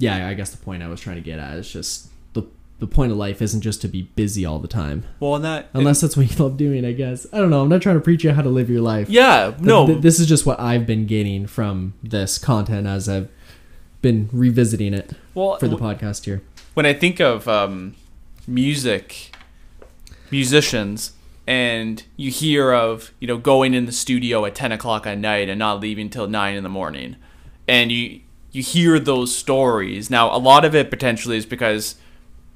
yeah 0.00 0.28
i 0.28 0.34
guess 0.34 0.50
the 0.50 0.56
point 0.58 0.84
i 0.84 0.86
was 0.86 1.00
trying 1.00 1.16
to 1.16 1.22
get 1.22 1.40
at 1.40 1.56
is 1.56 1.68
just 1.72 2.08
the 2.34 2.44
the 2.78 2.86
point 2.86 3.10
of 3.10 3.18
life 3.18 3.42
isn't 3.42 3.60
just 3.62 3.80
to 3.82 3.88
be 3.88 4.02
busy 4.02 4.46
all 4.46 4.60
the 4.60 4.68
time. 4.68 5.02
Well, 5.18 5.34
and 5.34 5.44
that 5.44 5.68
unless 5.74 6.00
that's 6.00 6.16
what 6.16 6.30
you 6.30 6.36
love 6.44 6.56
doing 6.56 6.84
i 6.84 6.92
guess. 6.92 7.26
I 7.32 7.38
don't 7.38 7.50
know. 7.50 7.62
I'm 7.62 7.68
not 7.68 7.82
trying 7.82 7.96
to 7.96 8.00
preach 8.00 8.22
you 8.22 8.30
how 8.30 8.42
to 8.42 8.48
live 8.48 8.70
your 8.70 8.80
life. 8.80 9.08
Yeah, 9.10 9.50
Th- 9.50 9.60
no, 9.62 9.86
th- 9.86 10.00
this 10.00 10.20
is 10.20 10.28
just 10.28 10.46
what 10.46 10.60
i've 10.60 10.86
been 10.86 11.06
getting 11.06 11.48
from 11.48 11.94
this 12.04 12.38
content 12.38 12.86
as 12.86 13.08
i've 13.08 13.28
been 14.00 14.28
revisiting 14.32 14.94
it 14.94 15.10
well, 15.34 15.56
for 15.58 15.66
the 15.66 15.76
podcast 15.76 16.24
here. 16.24 16.40
when 16.74 16.86
I 16.86 16.92
think 16.92 17.18
of 17.20 17.48
um, 17.48 17.96
music, 18.46 19.32
musicians, 20.30 21.12
and 21.48 22.04
you 22.16 22.30
hear 22.30 22.72
of 22.72 23.12
you 23.18 23.26
know 23.26 23.38
going 23.38 23.74
in 23.74 23.86
the 23.86 23.92
studio 23.92 24.44
at 24.44 24.54
ten 24.54 24.70
o'clock 24.70 25.06
at 25.06 25.18
night 25.18 25.48
and 25.48 25.58
not 25.58 25.80
leaving 25.80 26.10
till 26.10 26.28
nine 26.28 26.54
in 26.54 26.62
the 26.62 26.68
morning, 26.68 27.16
and 27.66 27.90
you 27.90 28.20
you 28.52 28.62
hear 28.62 29.00
those 29.00 29.34
stories. 29.34 30.10
Now 30.10 30.34
a 30.34 30.38
lot 30.38 30.64
of 30.64 30.74
it 30.74 30.90
potentially 30.90 31.36
is 31.36 31.46
because 31.46 31.96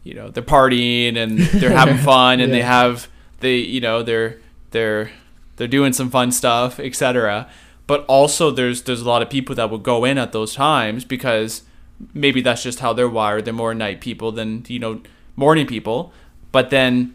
you 0.05 0.15
know 0.15 0.29
they're 0.29 0.43
partying 0.43 1.17
and 1.17 1.39
they're 1.39 1.71
having 1.71 1.97
fun 2.13 2.39
and 2.39 2.53
they 2.53 2.63
have 2.63 3.09
they 3.41 3.57
you 3.57 3.81
know 3.81 4.03
they're 4.03 4.39
they're 4.73 5.11
they're 5.57 5.69
doing 5.69 5.93
some 5.93 6.11
fun 6.11 6.33
stuff 6.33 6.81
etc 6.81 7.49
but 7.87 8.05
also 8.07 8.51
there's 8.51 8.83
there's 8.83 9.01
a 9.01 9.09
lot 9.09 9.23
of 9.23 9.31
people 9.31 9.55
that 9.55 9.71
will 9.71 9.79
go 9.79 10.05
in 10.05 10.19
at 10.19 10.33
those 10.33 10.55
times 10.55 11.05
because 11.05 11.63
maybe 12.15 12.41
that's 12.41 12.63
just 12.63 12.81
how 12.81 12.93
they're 12.93 13.09
wired. 13.09 13.45
They're 13.45 13.55
more 13.55 13.75
night 13.75 14.01
people 14.01 14.33
than 14.33 14.65
you 14.69 14.79
know 14.79 15.01
morning 15.37 15.67
people. 15.67 16.13
But 16.53 16.71
then 16.71 17.15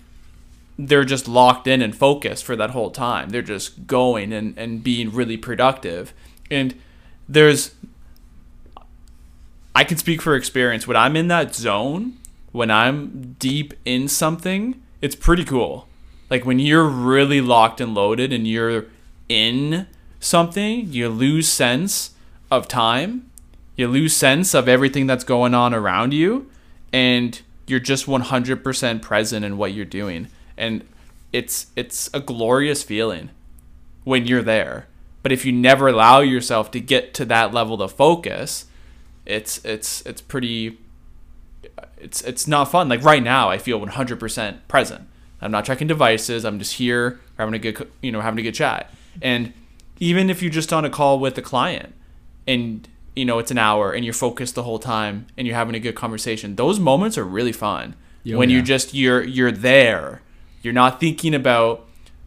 they're 0.78 1.06
just 1.06 1.28
locked 1.28 1.68
in 1.68 1.82
and 1.82 1.96
focused 1.96 2.46
for 2.46 2.56
that 2.56 2.70
whole 2.70 2.92
time 2.92 3.30
they're 3.30 3.42
just 3.42 3.88
going 3.88 4.32
and, 4.32 4.58
and 4.58 4.84
being 4.84 5.12
really 5.12 5.38
productive 5.38 6.14
and 6.52 6.76
there's 7.28 7.74
I 9.78 9.84
can 9.84 9.98
speak 9.98 10.24
for 10.24 10.36
experience. 10.36 10.88
When 10.88 10.98
I'm 10.98 11.16
in 11.16 11.28
that 11.28 11.54
zone, 11.54 12.18
when 12.52 12.72
I'm 12.72 13.36
deep 13.38 13.76
in 13.86 14.08
something, 14.08 14.82
it's 15.04 15.14
pretty 15.16 15.46
cool. 15.46 15.88
Like 16.32 16.48
when 16.48 16.58
you're 16.58 16.88
really 16.88 17.42
locked 17.42 17.80
and 17.80 17.94
loaded 17.94 18.34
and 18.34 18.48
you're 18.48 18.86
in 19.30 19.86
something, 20.20 20.92
you 20.92 21.10
lose 21.10 21.48
sense 21.48 22.16
of 22.50 22.68
time. 22.68 23.30
You 23.76 23.88
lose 23.88 24.16
sense 24.16 24.56
of 24.56 24.68
everything 24.68 25.06
that's 25.06 25.24
going 25.24 25.54
on 25.54 25.76
around 25.76 26.12
you 26.12 26.50
and 26.92 27.40
you're 27.68 27.80
just 27.80 28.08
100% 28.08 29.02
present 29.04 29.46
in 29.46 29.58
what 29.60 29.74
you're 29.74 29.86
doing. 29.86 30.28
And 30.58 30.86
it's 31.32 31.68
it's 31.76 32.10
a 32.14 32.20
glorious 32.20 32.84
feeling. 32.84 33.30
when 34.04 34.26
you're 34.26 34.42
there. 34.42 34.88
But 35.22 35.34
if 35.34 35.44
you 35.44 35.52
never 35.52 35.90
allow 35.90 36.22
yourself 36.22 36.72
to 36.72 36.80
get 36.80 37.14
to 37.16 37.26
that 37.26 37.54
level 37.54 37.82
of 37.82 37.92
focus, 37.92 38.66
it's 39.26 39.64
it's 39.66 40.02
it's 40.06 40.22
pretty 40.22 40.78
it's 41.98 42.22
it's 42.22 42.48
not 42.48 42.72
fun. 42.72 42.88
Like 42.88 43.04
right 43.04 43.22
now, 43.22 43.50
I 43.50 43.58
feel 43.58 43.80
100% 43.86 44.60
present. 44.70 45.08
I'm 45.42 45.52
not 45.52 45.66
checking 45.66 45.88
devices. 45.88 46.46
I'm 46.46 46.58
just 46.60 46.76
here 46.76 47.20
having 47.38 47.54
a 47.54 47.60
good 47.60 47.92
you 48.02 48.12
know 48.14 48.22
having 48.22 48.40
a 48.40 48.44
good 48.44 48.56
chat. 48.56 48.90
And 49.22 49.52
even 50.00 50.30
if 50.30 50.42
you're 50.42 50.52
just 50.52 50.72
on 50.72 50.86
a 50.86 50.90
call 50.90 51.20
with 51.20 51.38
a 51.38 51.42
client 51.42 51.94
and 52.48 52.88
you 53.16 53.26
know 53.26 53.40
it's 53.40 53.52
an 53.52 53.58
hour 53.58 53.92
and 53.92 54.06
you're 54.06 54.14
focused 54.14 54.56
the 54.56 54.64
whole 54.64 54.80
time 54.80 55.28
and 55.38 55.46
you're 55.46 55.56
having 55.58 55.76
a 55.76 55.80
good 55.80 55.96
conversation, 55.96 56.56
those 56.56 56.80
moments 56.80 57.18
are 57.18 57.26
really 57.26 57.52
fun. 57.52 57.96
Oh, 58.26 58.38
when 58.38 58.50
yeah. 58.50 58.58
you 58.58 58.62
just 58.62 58.94
you're 58.94 59.24
you're 59.24 59.52
there. 59.52 60.22
You're 60.68 60.74
not 60.74 61.00
thinking 61.00 61.34
about 61.34 61.86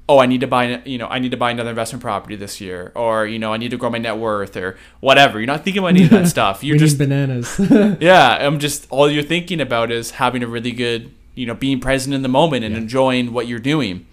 oh, 0.09 0.19
I 0.19 0.27
need 0.27 0.41
to 0.41 0.49
buy, 0.49 0.83
you 0.85 0.99
know, 0.99 1.07
I 1.07 1.21
need 1.21 1.31
to 1.31 1.37
buy 1.37 1.53
another 1.53 1.71
investment 1.71 2.03
property 2.03 2.35
this 2.35 2.61
year, 2.61 2.91
or 2.97 3.27
you 3.27 3.39
know, 3.39 3.53
I 3.53 3.59
need 3.59 3.71
to 3.71 3.77
grow 3.77 3.91
my 3.91 3.99
net 3.99 4.17
worth, 4.17 4.57
or 4.57 4.77
whatever. 4.99 5.39
You're 5.39 5.47
not 5.47 5.63
thinking 5.63 5.79
about 5.79 5.91
any 5.91 6.03
of 6.03 6.11
that 6.11 6.27
stuff. 6.37 6.65
You're 6.65 6.79
just 6.79 6.99
bananas. 6.99 7.61
yeah, 8.01 8.39
I'm 8.45 8.59
just 8.59 8.89
all 8.91 9.09
you're 9.09 9.23
thinking 9.23 9.61
about 9.61 9.93
is 9.93 10.13
having 10.13 10.43
a 10.43 10.49
really 10.49 10.73
good, 10.73 11.13
you 11.37 11.47
know, 11.47 11.55
being 11.55 11.79
present 11.79 12.13
in 12.13 12.23
the 12.23 12.29
moment 12.29 12.65
and 12.65 12.75
Yeah. 12.75 12.81
enjoying 12.81 13.33
what 13.33 13.47
you're 13.47 13.61
doing, 13.61 14.05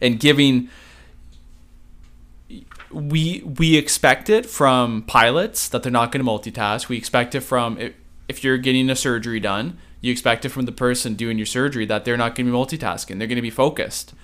and 0.00 0.20
giving. 0.20 0.68
We 2.92 3.42
we 3.44 3.76
expect 3.76 4.30
it 4.30 4.46
from 4.46 5.02
pilots 5.02 5.68
that 5.70 5.82
they're 5.82 5.92
not 5.92 6.12
going 6.12 6.24
to 6.24 6.30
multitask. 6.30 6.88
We 6.88 6.96
expect 6.96 7.34
it 7.34 7.40
from 7.40 7.76
if, 7.78 7.92
if 8.28 8.44
you're 8.44 8.56
getting 8.56 8.88
a 8.88 8.96
surgery 8.96 9.40
done, 9.40 9.78
you 10.00 10.12
expect 10.12 10.44
it 10.44 10.50
from 10.50 10.64
the 10.64 10.72
person 10.72 11.14
doing 11.14 11.38
your 11.38 11.46
surgery 11.46 11.84
that 11.86 12.04
they're 12.04 12.16
not 12.16 12.34
going 12.34 12.46
to 12.46 12.52
be 12.52 12.56
multitasking. 12.56 13.18
They're 13.18 13.26
going 13.28 13.36
to 13.36 13.42
be 13.42 13.50
focused. 13.50 14.14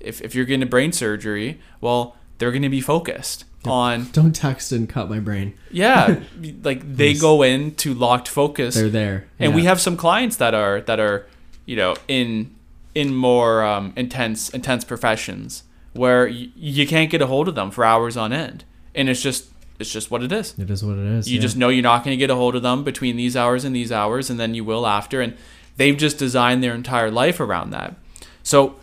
If 0.00 0.20
if 0.22 0.34
you're 0.34 0.44
getting 0.44 0.62
a 0.62 0.66
brain 0.66 0.92
surgery, 0.92 1.60
well, 1.80 2.16
they're 2.38 2.50
going 2.52 2.62
to 2.62 2.68
be 2.68 2.80
focused 2.80 3.44
on 3.64 4.10
Don't 4.12 4.34
text 4.34 4.70
and 4.72 4.88
cut 4.88 5.08
my 5.08 5.18
brain. 5.20 5.54
yeah, 5.70 6.20
like 6.62 6.96
they 6.96 7.14
go 7.14 7.42
into 7.42 7.94
locked 7.94 8.28
focus 8.28 8.74
They're 8.74 8.88
there. 8.90 9.26
and 9.38 9.54
we 9.54 9.64
have 9.64 9.80
some 9.80 9.96
clients 9.96 10.36
that 10.36 10.52
are 10.54 10.80
that 10.82 11.00
are 11.00 11.26
you 11.66 11.76
know 11.76 11.96
in 12.08 12.54
in 12.94 13.14
more 13.14 13.64
um, 13.64 13.92
intense 13.96 14.50
intense 14.50 14.84
professions 14.84 15.62
where 15.94 16.26
y- 16.26 16.48
you 16.54 16.86
can't 16.86 17.10
get 17.10 17.22
a 17.22 17.26
hold 17.26 17.48
of 17.48 17.54
them 17.54 17.70
for 17.70 17.84
hours 17.84 18.16
on 18.16 18.32
end 18.32 18.64
and 18.94 19.08
it's 19.08 19.22
just 19.22 19.48
it's 19.78 19.92
just 19.92 20.10
what 20.10 20.22
it 20.22 20.30
is 20.32 20.54
It 20.58 20.70
is 20.70 20.84
what 20.84 20.96
it 20.98 21.04
is. 21.06 21.28
you 21.28 21.36
yeah. 21.36 21.42
just 21.42 21.56
know 21.56 21.68
you're 21.68 21.82
not 21.82 22.04
going 22.04 22.12
to 22.16 22.18
get 22.18 22.30
a 22.30 22.34
hold 22.36 22.54
of 22.56 22.62
them 22.62 22.84
between 22.84 23.16
these 23.16 23.36
hours 23.36 23.64
and 23.64 23.74
these 23.74 23.90
hours 23.92 24.30
and 24.30 24.38
then 24.38 24.54
you 24.54 24.64
will 24.64 24.86
after 24.86 25.20
and 25.20 25.36
they've 25.76 25.96
just 25.96 26.18
designed 26.18 26.62
their 26.62 26.74
entire 26.74 27.10
life 27.10 27.40
around 27.40 27.70
that 27.70 27.94
so 28.42 28.76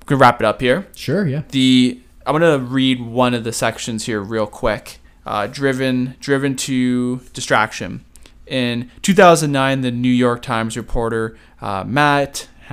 we 0.00 0.06
can 0.06 0.18
wrap 0.18 0.40
it 0.40 0.44
up 0.44 0.60
here 0.60 0.86
Sure, 0.94 1.26
yeah. 1.26 1.42
the 1.50 2.00
I'm 2.26 2.32
gonna 2.34 2.58
read 2.58 3.00
one 3.02 3.34
of 3.34 3.44
the 3.44 3.52
sections 3.52 4.06
here 4.06 4.20
real 4.20 4.46
quick. 4.46 4.98
Uh, 5.26 5.46
driven 5.46 6.16
driven 6.20 6.54
to 6.56 7.18
distraction. 7.34 8.02
In 8.46 8.90
2009, 9.02 9.80
the 9.82 9.90
New 9.90 10.08
York 10.10 10.40
Times 10.42 10.74
reporter 10.76 11.36
uh, 11.60 11.84
Matt 11.86 12.48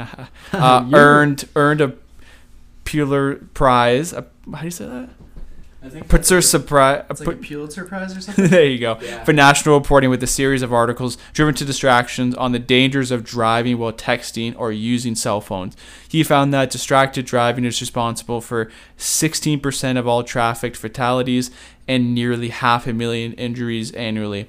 uh, 0.54 0.90
earned 0.94 1.50
earned 1.56 1.82
a 1.82 1.94
Pulitzer 2.86 3.46
Prize. 3.54 4.14
A, 4.14 4.26
how 4.54 4.60
do 4.60 4.66
you 4.66 4.72
say 4.72 4.86
that? 4.86 5.10
I 5.84 5.90
think 5.90 6.08
Pulitzer 6.08 6.42
surprise. 6.42 7.04
it's 7.10 7.22
like 7.22 7.38
a 7.38 7.40
uh, 7.40 7.42
Pulitzer 7.42 7.86
Prize 7.86 8.16
or 8.16 8.22
something. 8.22 8.48
there 8.50 8.66
you 8.66 8.78
go. 8.78 9.00
Yeah. 9.02 9.24
For 9.24 9.34
national 9.34 9.80
reporting 9.80 10.12
with 10.12 10.22
a 10.22 10.28
series 10.28 10.62
of 10.62 10.72
articles 10.72 11.18
driven 11.34 11.56
to 11.56 11.66
distractions 11.66 12.36
on 12.36 12.52
the 12.52 12.60
dangers 12.60 13.10
of 13.10 13.24
driving 13.24 13.80
while 13.80 13.92
texting 13.92 14.54
or 14.60 14.72
using 14.72 15.16
cell 15.16 15.42
phones. 15.42 15.76
He 16.08 16.24
found 16.24 16.54
that 16.54 16.70
distracted 16.70 17.26
driving 17.26 17.66
is 17.66 17.82
responsible 17.82 18.42
for 18.42 18.70
16% 19.00 19.98
of 19.98 20.08
all 20.08 20.24
traffic 20.24 20.76
fatalities 20.76 21.50
and 21.88 22.14
nearly 22.14 22.50
half 22.50 22.86
a 22.86 22.94
million 22.94 23.34
injuries 23.34 23.92
annually. 23.94 24.48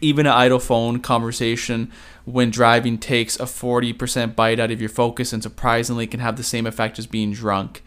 Even 0.00 0.26
an 0.26 0.32
idle 0.32 0.60
phone 0.60 1.00
conversation 1.00 1.90
when 2.26 2.50
driving 2.50 2.96
takes 2.96 3.40
a 3.40 3.44
40% 3.44 4.36
bite 4.36 4.60
out 4.60 4.70
of 4.70 4.80
your 4.80 4.88
focus 4.88 5.32
and 5.32 5.42
surprisingly 5.42 6.06
can 6.06 6.20
have 6.20 6.36
the 6.36 6.42
same 6.44 6.66
effect 6.66 6.98
as 6.98 7.06
being 7.08 7.32
drunk. 7.32 7.82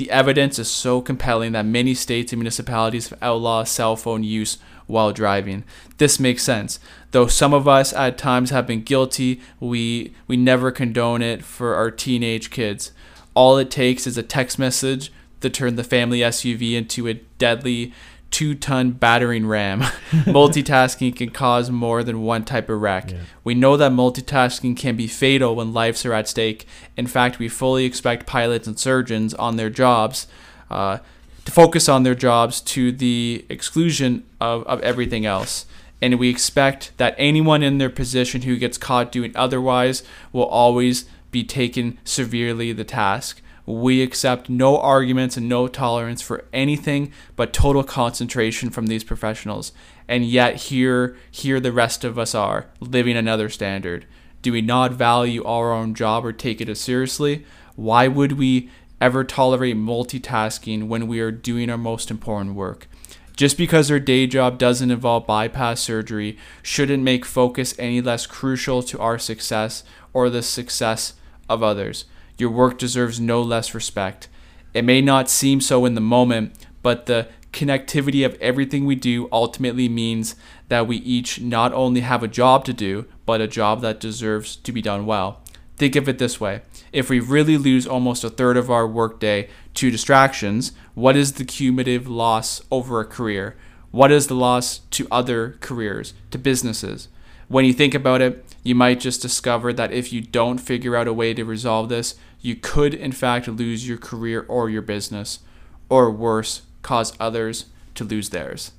The 0.00 0.10
evidence 0.10 0.58
is 0.58 0.70
so 0.70 1.02
compelling 1.02 1.52
that 1.52 1.66
many 1.66 1.92
states 1.92 2.32
and 2.32 2.40
municipalities 2.40 3.10
have 3.10 3.18
outlawed 3.20 3.68
cell 3.68 3.96
phone 3.96 4.24
use 4.24 4.56
while 4.86 5.12
driving. 5.12 5.62
This 5.98 6.18
makes 6.18 6.42
sense. 6.42 6.80
Though 7.10 7.26
some 7.26 7.52
of 7.52 7.68
us 7.68 7.92
at 7.92 8.16
times 8.16 8.48
have 8.48 8.66
been 8.66 8.80
guilty, 8.80 9.42
we 9.60 10.14
we 10.26 10.38
never 10.38 10.72
condone 10.72 11.20
it 11.20 11.44
for 11.44 11.74
our 11.74 11.90
teenage 11.90 12.48
kids. 12.48 12.92
All 13.34 13.58
it 13.58 13.70
takes 13.70 14.06
is 14.06 14.16
a 14.16 14.22
text 14.22 14.58
message 14.58 15.12
to 15.42 15.50
turn 15.50 15.76
the 15.76 15.84
family 15.84 16.20
SUV 16.20 16.72
into 16.72 17.06
a 17.06 17.20
deadly 17.36 17.92
two-ton 18.30 18.92
battering 18.92 19.46
ram. 19.46 19.80
Multitasking 20.10 21.16
can 21.16 21.30
cause 21.30 21.70
more 21.70 22.02
than 22.02 22.22
one 22.22 22.44
type 22.44 22.68
of 22.68 22.80
wreck. 22.80 23.10
Yeah. 23.10 23.18
We 23.44 23.54
know 23.54 23.76
that 23.76 23.92
multitasking 23.92 24.76
can 24.76 24.96
be 24.96 25.06
fatal 25.06 25.56
when 25.56 25.72
lives 25.72 26.04
are 26.06 26.12
at 26.12 26.28
stake. 26.28 26.66
In 26.96 27.06
fact, 27.06 27.38
we 27.38 27.48
fully 27.48 27.84
expect 27.84 28.26
pilots 28.26 28.66
and 28.66 28.78
surgeons 28.78 29.34
on 29.34 29.56
their 29.56 29.70
jobs 29.70 30.26
uh, 30.70 30.98
to 31.44 31.52
focus 31.52 31.88
on 31.88 32.02
their 32.02 32.14
jobs 32.14 32.60
to 32.60 32.92
the 32.92 33.44
exclusion 33.48 34.24
of, 34.40 34.62
of 34.64 34.80
everything 34.82 35.26
else. 35.26 35.66
And 36.02 36.18
we 36.18 36.30
expect 36.30 36.92
that 36.96 37.14
anyone 37.18 37.62
in 37.62 37.78
their 37.78 37.90
position 37.90 38.42
who 38.42 38.56
gets 38.56 38.78
caught 38.78 39.12
doing 39.12 39.32
otherwise 39.34 40.02
will 40.32 40.46
always 40.46 41.04
be 41.30 41.44
taken 41.44 41.98
severely 42.04 42.72
the 42.72 42.84
task. 42.84 43.42
We 43.66 44.02
accept 44.02 44.48
no 44.48 44.78
arguments 44.78 45.36
and 45.36 45.48
no 45.48 45.68
tolerance 45.68 46.22
for 46.22 46.44
anything 46.52 47.12
but 47.36 47.52
total 47.52 47.84
concentration 47.84 48.70
from 48.70 48.86
these 48.86 49.04
professionals. 49.04 49.72
And 50.08 50.24
yet 50.24 50.56
here 50.56 51.16
here 51.30 51.60
the 51.60 51.72
rest 51.72 52.04
of 52.04 52.18
us 52.18 52.34
are, 52.34 52.66
living 52.80 53.16
another 53.16 53.48
standard. 53.48 54.06
Do 54.42 54.52
we 54.52 54.62
not 54.62 54.92
value 54.92 55.44
our 55.44 55.72
own 55.72 55.94
job 55.94 56.24
or 56.24 56.32
take 56.32 56.60
it 56.60 56.68
as 56.68 56.80
seriously? 56.80 57.44
Why 57.76 58.08
would 58.08 58.32
we 58.32 58.70
ever 59.00 59.24
tolerate 59.24 59.76
multitasking 59.76 60.88
when 60.88 61.06
we 61.06 61.20
are 61.20 61.30
doing 61.30 61.70
our 61.70 61.78
most 61.78 62.10
important 62.10 62.54
work? 62.54 62.88
Just 63.36 63.56
because 63.56 63.90
our 63.90 63.98
day 63.98 64.26
job 64.26 64.58
doesn't 64.58 64.90
involve 64.90 65.26
bypass 65.26 65.80
surgery 65.80 66.36
shouldn't 66.62 67.02
make 67.02 67.24
focus 67.24 67.74
any 67.78 68.00
less 68.02 68.26
crucial 68.26 68.82
to 68.82 68.98
our 68.98 69.18
success 69.18 69.82
or 70.12 70.28
the 70.28 70.42
success 70.42 71.14
of 71.48 71.62
others. 71.62 72.04
Your 72.40 72.50
work 72.50 72.78
deserves 72.78 73.20
no 73.20 73.42
less 73.42 73.74
respect. 73.74 74.28
It 74.72 74.84
may 74.84 75.00
not 75.00 75.28
seem 75.28 75.60
so 75.60 75.84
in 75.84 75.94
the 75.94 76.00
moment, 76.00 76.54
but 76.82 77.06
the 77.06 77.28
connectivity 77.52 78.24
of 78.24 78.34
everything 78.40 78.84
we 78.84 78.94
do 78.94 79.28
ultimately 79.32 79.88
means 79.88 80.36
that 80.68 80.86
we 80.86 80.96
each 80.98 81.40
not 81.40 81.72
only 81.72 82.00
have 82.00 82.22
a 82.22 82.28
job 82.28 82.64
to 82.64 82.72
do, 82.72 83.06
but 83.26 83.40
a 83.40 83.48
job 83.48 83.80
that 83.82 84.00
deserves 84.00 84.56
to 84.56 84.72
be 84.72 84.80
done 84.80 85.04
well. 85.04 85.42
Think 85.76 85.96
of 85.96 86.08
it 86.08 86.18
this 86.18 86.40
way 86.40 86.62
if 86.92 87.08
we 87.08 87.20
really 87.20 87.56
lose 87.56 87.86
almost 87.86 88.24
a 88.24 88.30
third 88.30 88.56
of 88.56 88.70
our 88.70 88.86
workday 88.86 89.48
to 89.74 89.90
distractions, 89.90 90.72
what 90.94 91.16
is 91.16 91.34
the 91.34 91.44
cumulative 91.44 92.08
loss 92.08 92.62
over 92.70 93.00
a 93.00 93.04
career? 93.04 93.56
What 93.90 94.12
is 94.12 94.26
the 94.26 94.34
loss 94.34 94.78
to 94.90 95.06
other 95.10 95.56
careers, 95.60 96.14
to 96.30 96.38
businesses? 96.38 97.08
When 97.48 97.64
you 97.64 97.72
think 97.72 97.94
about 97.94 98.20
it, 98.20 98.44
you 98.62 98.74
might 98.74 99.00
just 99.00 99.22
discover 99.22 99.72
that 99.72 99.92
if 99.92 100.12
you 100.12 100.20
don't 100.20 100.58
figure 100.58 100.96
out 100.96 101.08
a 101.08 101.12
way 101.12 101.32
to 101.34 101.44
resolve 101.44 101.88
this, 101.88 102.14
you 102.40 102.56
could 102.56 102.94
in 102.94 103.12
fact 103.12 103.48
lose 103.48 103.88
your 103.88 103.98
career 103.98 104.44
or 104.48 104.68
your 104.68 104.82
business, 104.82 105.40
or 105.88 106.10
worse, 106.10 106.62
cause 106.82 107.12
others 107.18 107.66
to 107.94 108.04
lose 108.04 108.30
theirs. 108.30 108.72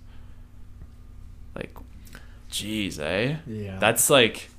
Like, 1.55 1.75
jeez, 2.51 2.99
eh? 2.99 3.37
Yeah. 3.47 3.77
That's 3.79 4.09
like 4.09 4.49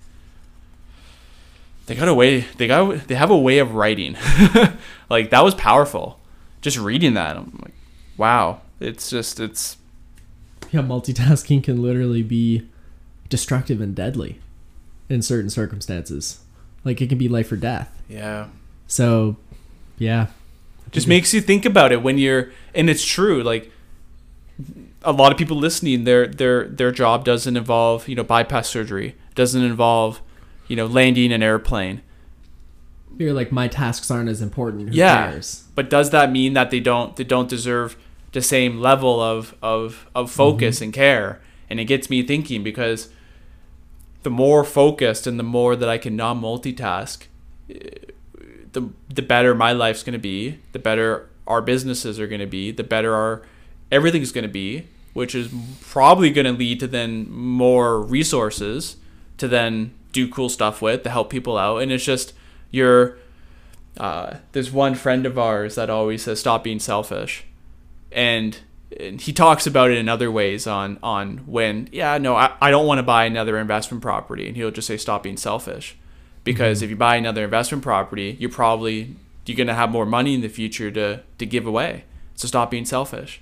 they 1.87 1.95
got 1.95 2.09
a 2.09 2.15
way. 2.15 2.41
They 2.57 2.67
got. 2.67 3.09
They 3.09 3.15
have 3.15 3.31
a 3.31 3.39
way 3.39 3.59
of 3.59 3.75
writing. 3.75 4.17
like 5.11 5.31
that 5.31 5.45
was 5.45 5.55
powerful. 5.55 6.21
Just 6.61 6.79
reading 6.79 7.15
that, 7.15 7.37
I'm 7.37 7.59
like, 7.63 7.75
wow. 8.17 8.61
It's 8.79 9.11
just 9.11 9.41
it's 9.41 9.77
yeah, 10.71 10.81
multitasking 10.81 11.65
can 11.65 11.83
literally 11.83 12.23
be 12.23 12.69
destructive 13.29 13.81
and 13.81 13.95
deadly 13.95 14.41
in 15.13 15.23
certain 15.23 15.51
circumstances. 15.51 16.41
Like 16.85 17.01
it 17.01 17.09
can 17.09 17.19
be 17.19 17.29
life 17.29 17.53
or 17.53 17.57
death. 17.57 17.91
yeah. 18.09 18.49
So, 18.87 19.37
yeah. 19.99 20.27
just 20.91 21.07
makes 21.09 21.33
you 21.33 21.41
think 21.41 21.65
about 21.65 21.93
it 21.93 22.03
when 22.03 22.19
you're 22.19 22.51
and 22.75 22.91
it's 22.91 23.05
true 23.05 23.43
like 23.43 23.71
a 25.03 25.13
lot 25.13 25.33
of 25.33 25.39
people 25.39 25.57
listening 25.57 26.05
their 26.05 26.27
their 26.27 26.69
their 26.69 26.91
job 26.91 27.25
doesn't 27.25 27.57
involve 27.57 28.07
you 28.09 28.15
know 28.15 28.23
bypass 28.25 28.69
surgery 28.69 29.15
doesn't 29.35 29.63
involve 29.63 30.21
you 30.69 30.77
know 30.77 30.87
landing 30.87 31.33
an 31.33 31.43
airplane 31.43 32.03
You're 33.19 33.33
like 33.33 33.51
my 33.53 33.69
tasks 33.69 34.11
aren't 34.11 34.29
as 34.29 34.43
important. 34.43 34.91
Who 34.91 34.95
Yeah. 34.95 35.31
cares? 35.31 35.65
but 35.75 35.89
does 35.89 36.11
that 36.11 36.31
mean 36.31 36.53
that 36.55 36.71
they 36.71 36.81
don't 36.81 37.17
they 37.17 37.25
don't 37.25 37.49
deserve 37.49 37.97
the 38.33 38.43
same 38.43 38.79
level 38.79 39.21
of 39.21 39.55
of 39.63 40.07
of 40.15 40.31
focus 40.31 40.77
mm-hmm. 40.77 40.85
and 40.85 40.93
care 40.93 41.41
and 41.71 41.81
it 41.81 41.87
gets 41.87 42.11
me 42.11 42.23
thinking 42.23 42.63
because 42.63 43.09
the 44.23 44.31
more 44.31 44.65
focused 44.65 45.27
and 45.27 45.39
the 45.39 45.45
more 45.45 45.77
that 45.77 45.89
I 45.89 45.99
can 45.99 46.17
not 46.17 46.37
multitask 46.37 47.27
the 47.69 48.91
the 49.09 49.23
better 49.23 49.55
my 49.55 49.73
life's 49.73 50.03
going 50.03 50.13
to 50.15 50.19
be 50.19 50.59
the 50.73 50.79
better 50.79 51.29
our 51.47 51.61
businesses 51.61 52.21
are 52.21 52.27
going 52.27 52.41
to 52.41 52.47
be, 52.47 52.71
the 52.71 52.85
better 52.85 53.15
our 53.15 53.43
everything's 53.91 54.33
going 54.33 54.43
to 54.43 54.51
be, 54.51 54.87
which 55.13 55.35
is 55.35 55.53
probably 55.81 56.31
going 56.31 56.47
to 56.47 56.53
lead 56.53 56.81
to 56.81 56.87
then 56.87 57.31
more 57.31 58.01
resources 58.01 58.97
to 59.39 59.49
then 59.49 59.93
do 60.13 60.29
cool 60.29 60.49
stuff 60.49 60.81
with 60.81 61.03
to 61.03 61.11
help 61.11 61.31
people 61.31 61.59
out. 61.59 61.79
And 61.79 61.93
it's 61.93 62.05
just 62.05 62.33
you're. 62.71 63.19
Uh, 63.99 64.39
there's 64.53 64.71
one 64.71 64.95
friend 64.95 65.27
of 65.27 65.39
ours 65.39 65.75
that 65.75 65.91
always 65.91 66.23
says, 66.23 66.41
"Stop 66.41 66.65
being 66.65 66.79
selfish," 66.79 67.45
and, 68.11 68.59
and 69.01 69.21
he 69.21 69.33
talks 69.33 69.67
about 69.67 69.91
it 69.91 69.99
in 69.99 70.09
other 70.09 70.31
ways 70.31 70.67
on 70.67 70.99
on 71.03 71.39
when 71.47 71.89
yeah 71.93 72.19
no 72.19 72.35
I, 72.37 72.53
I 72.61 72.71
don't 72.71 72.87
want 72.87 72.99
to 72.99 73.03
buy 73.03 73.25
another 73.25 73.59
investment 73.59 74.03
property 74.03 74.47
and 74.49 74.57
he'll 74.57 74.71
just 74.71 74.87
say 74.89 74.97
stop 74.97 75.23
being 75.23 75.37
selfish 75.37 75.97
because 76.45 76.79
Mm-hmm. 76.79 76.85
if 76.85 76.91
you 76.91 76.97
buy 76.97 77.17
another 77.17 77.45
investment 77.45 77.83
property 77.83 78.37
you're 78.41 78.51
probably 78.51 79.17
you're 79.47 79.57
going 79.57 79.67
to 79.67 79.75
have 79.75 79.91
more 79.91 80.07
money 80.07 80.35
in 80.35 80.41
the 80.41 80.49
future 80.49 80.91
to 80.91 81.21
to 81.39 81.47
give 81.47 81.67
away 81.67 82.05
so 82.35 82.47
stop 82.49 82.71
being 82.71 82.85
selfish 82.85 83.41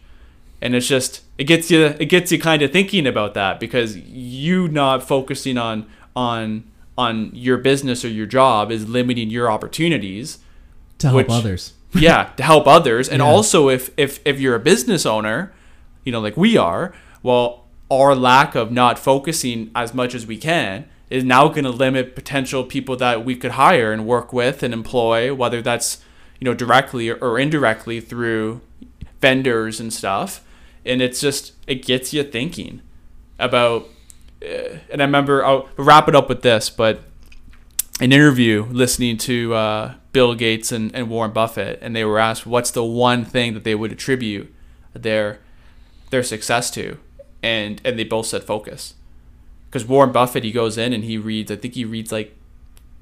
and 0.62 0.74
it's 0.74 0.86
just 0.86 1.22
it 1.38 1.44
gets 1.44 1.70
you 1.70 1.84
it 1.98 2.06
gets 2.06 2.30
you 2.32 2.38
kind 2.38 2.62
of 2.62 2.70
thinking 2.72 3.06
about 3.06 3.34
that 3.34 3.58
because 3.60 3.96
you 3.96 4.68
not 4.68 5.02
focusing 5.02 5.56
on 5.58 5.86
on 6.14 6.64
on 6.98 7.30
your 7.32 7.56
business 7.56 8.04
or 8.04 8.08
your 8.08 8.26
job 8.26 8.70
is 8.70 8.86
limiting 8.88 9.30
your 9.30 9.50
opportunities 9.50 10.38
to 10.98 11.06
help 11.08 11.16
Which- 11.16 11.30
others. 11.30 11.72
yeah 11.94 12.30
to 12.36 12.42
help 12.42 12.66
others 12.66 13.08
and 13.08 13.20
Yeah. 13.20 13.26
also 13.28 13.68
if 13.68 13.90
if 13.96 14.20
if 14.24 14.38
you're 14.40 14.54
a 14.54 14.60
business 14.60 15.04
owner 15.04 15.52
you 16.04 16.12
know 16.12 16.20
like 16.20 16.36
we 16.36 16.56
are 16.56 16.92
well 17.22 17.64
our 17.90 18.14
lack 18.14 18.54
of 18.54 18.70
not 18.70 18.98
focusing 18.98 19.70
as 19.74 19.92
much 19.92 20.14
as 20.14 20.26
we 20.26 20.36
can 20.36 20.84
is 21.08 21.24
now 21.24 21.48
going 21.48 21.64
to 21.64 21.70
limit 21.70 22.14
potential 22.14 22.62
people 22.62 22.96
that 22.96 23.24
we 23.24 23.34
could 23.34 23.52
hire 23.52 23.92
and 23.92 24.06
work 24.06 24.32
with 24.32 24.62
and 24.62 24.72
employ 24.72 25.34
whether 25.34 25.60
that's 25.60 25.98
you 26.38 26.44
know 26.44 26.54
directly 26.54 27.10
or, 27.10 27.38
indirectly 27.38 28.00
through 28.00 28.60
vendors 29.20 29.80
and 29.80 29.92
stuff 29.92 30.44
and 30.86 31.02
it's 31.02 31.20
just 31.20 31.52
it 31.66 31.84
gets 31.84 32.12
you 32.12 32.22
thinking 32.22 32.80
about 33.38 33.88
uh, 34.42 34.76
and 34.90 35.02
i 35.02 35.04
remember 35.04 35.44
i'll 35.44 35.68
wrap 35.76 36.08
it 36.08 36.14
up 36.14 36.28
with 36.28 36.42
this 36.42 36.70
but 36.70 37.02
an 38.00 38.12
interview 38.12 38.64
listening 38.70 39.16
to 39.18 39.54
uh, 39.54 39.94
Bill 40.12 40.34
Gates 40.34 40.72
and, 40.72 40.94
and 40.94 41.08
Warren 41.10 41.32
Buffett, 41.32 41.78
and 41.82 41.94
they 41.94 42.04
were 42.04 42.18
asked 42.18 42.46
what's 42.46 42.70
the 42.70 42.84
one 42.84 43.24
thing 43.24 43.54
that 43.54 43.64
they 43.64 43.74
would 43.74 43.92
attribute 43.92 44.52
their 44.94 45.38
their 46.10 46.22
success 46.22 46.70
to, 46.72 46.98
and 47.42 47.80
and 47.84 47.98
they 47.98 48.04
both 48.04 48.26
said 48.26 48.42
focus, 48.42 48.94
because 49.68 49.84
Warren 49.84 50.12
Buffett 50.12 50.44
he 50.44 50.52
goes 50.52 50.76
in 50.78 50.92
and 50.92 51.04
he 51.04 51.18
reads 51.18 51.50
I 51.50 51.56
think 51.56 51.74
he 51.74 51.84
reads 51.84 52.10
like 52.10 52.36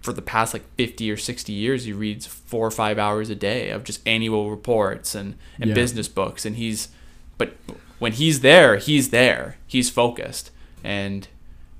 for 0.00 0.12
the 0.12 0.22
past 0.22 0.54
like 0.54 0.62
50 0.76 1.10
or 1.10 1.16
60 1.16 1.52
years 1.52 1.84
he 1.84 1.92
reads 1.92 2.24
four 2.24 2.64
or 2.66 2.70
five 2.70 2.98
hours 3.00 3.30
a 3.30 3.34
day 3.34 3.70
of 3.70 3.82
just 3.82 4.00
annual 4.06 4.48
reports 4.48 5.14
and, 5.14 5.34
and 5.60 5.70
Yeah. 5.70 5.74
business 5.74 6.06
books 6.06 6.46
and 6.46 6.54
he's 6.54 6.88
but 7.36 7.56
when 7.98 8.12
he's 8.12 8.40
there 8.40 8.76
he's 8.76 9.10
there. 9.10 9.56
He's 9.66 9.90
focused. 9.90 10.50
And 10.84 11.26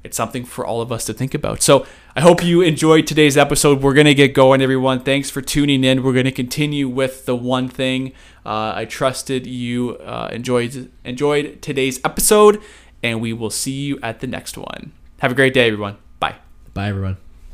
it's 0.09 0.16
something 0.16 0.44
for 0.44 0.66
all 0.66 0.81
of 0.81 0.90
us 0.90 1.05
to 1.05 1.12
think 1.12 1.35
about. 1.35 1.62
So 1.62 1.87
I 2.16 2.21
hope 2.23 2.42
you 2.42 2.62
enjoyed 2.62 3.07
today's 3.07 3.37
episode. 3.37 3.83
We're 3.83 3.92
going 3.92 4.07
to 4.07 4.14
get 4.14 4.33
going, 4.33 4.62
everyone. 4.62 5.01
Thanks 5.01 5.29
for 5.31 5.42
tuning 5.42 5.85
in. 5.85 6.03
We're 6.03 6.14
going 6.14 6.25
to 6.25 6.33
continue 6.33 6.88
with 6.88 7.27
the 7.27 7.37
one 7.37 7.68
thing. 7.68 8.12
Uh, 8.44 8.73
I 8.75 8.87
trusted 8.87 9.47
you 9.47 9.97
uh, 9.99 10.31
enjoyed 10.33 10.90
enjoyed 11.05 11.61
today's 11.61 12.01
episode, 12.05 12.62
and 13.03 13.21
we 13.21 13.33
will 13.35 13.51
see 13.51 13.73
you 13.73 14.01
at 14.03 14.21
the 14.21 14.27
next 14.27 14.57
one. 14.57 14.92
Have 15.18 15.33
a 15.33 15.35
great 15.35 15.53
day, 15.53 15.66
everyone. 15.66 15.99
Bye. 16.18 16.37
Bye, 16.73 16.88
everyone. 16.88 17.28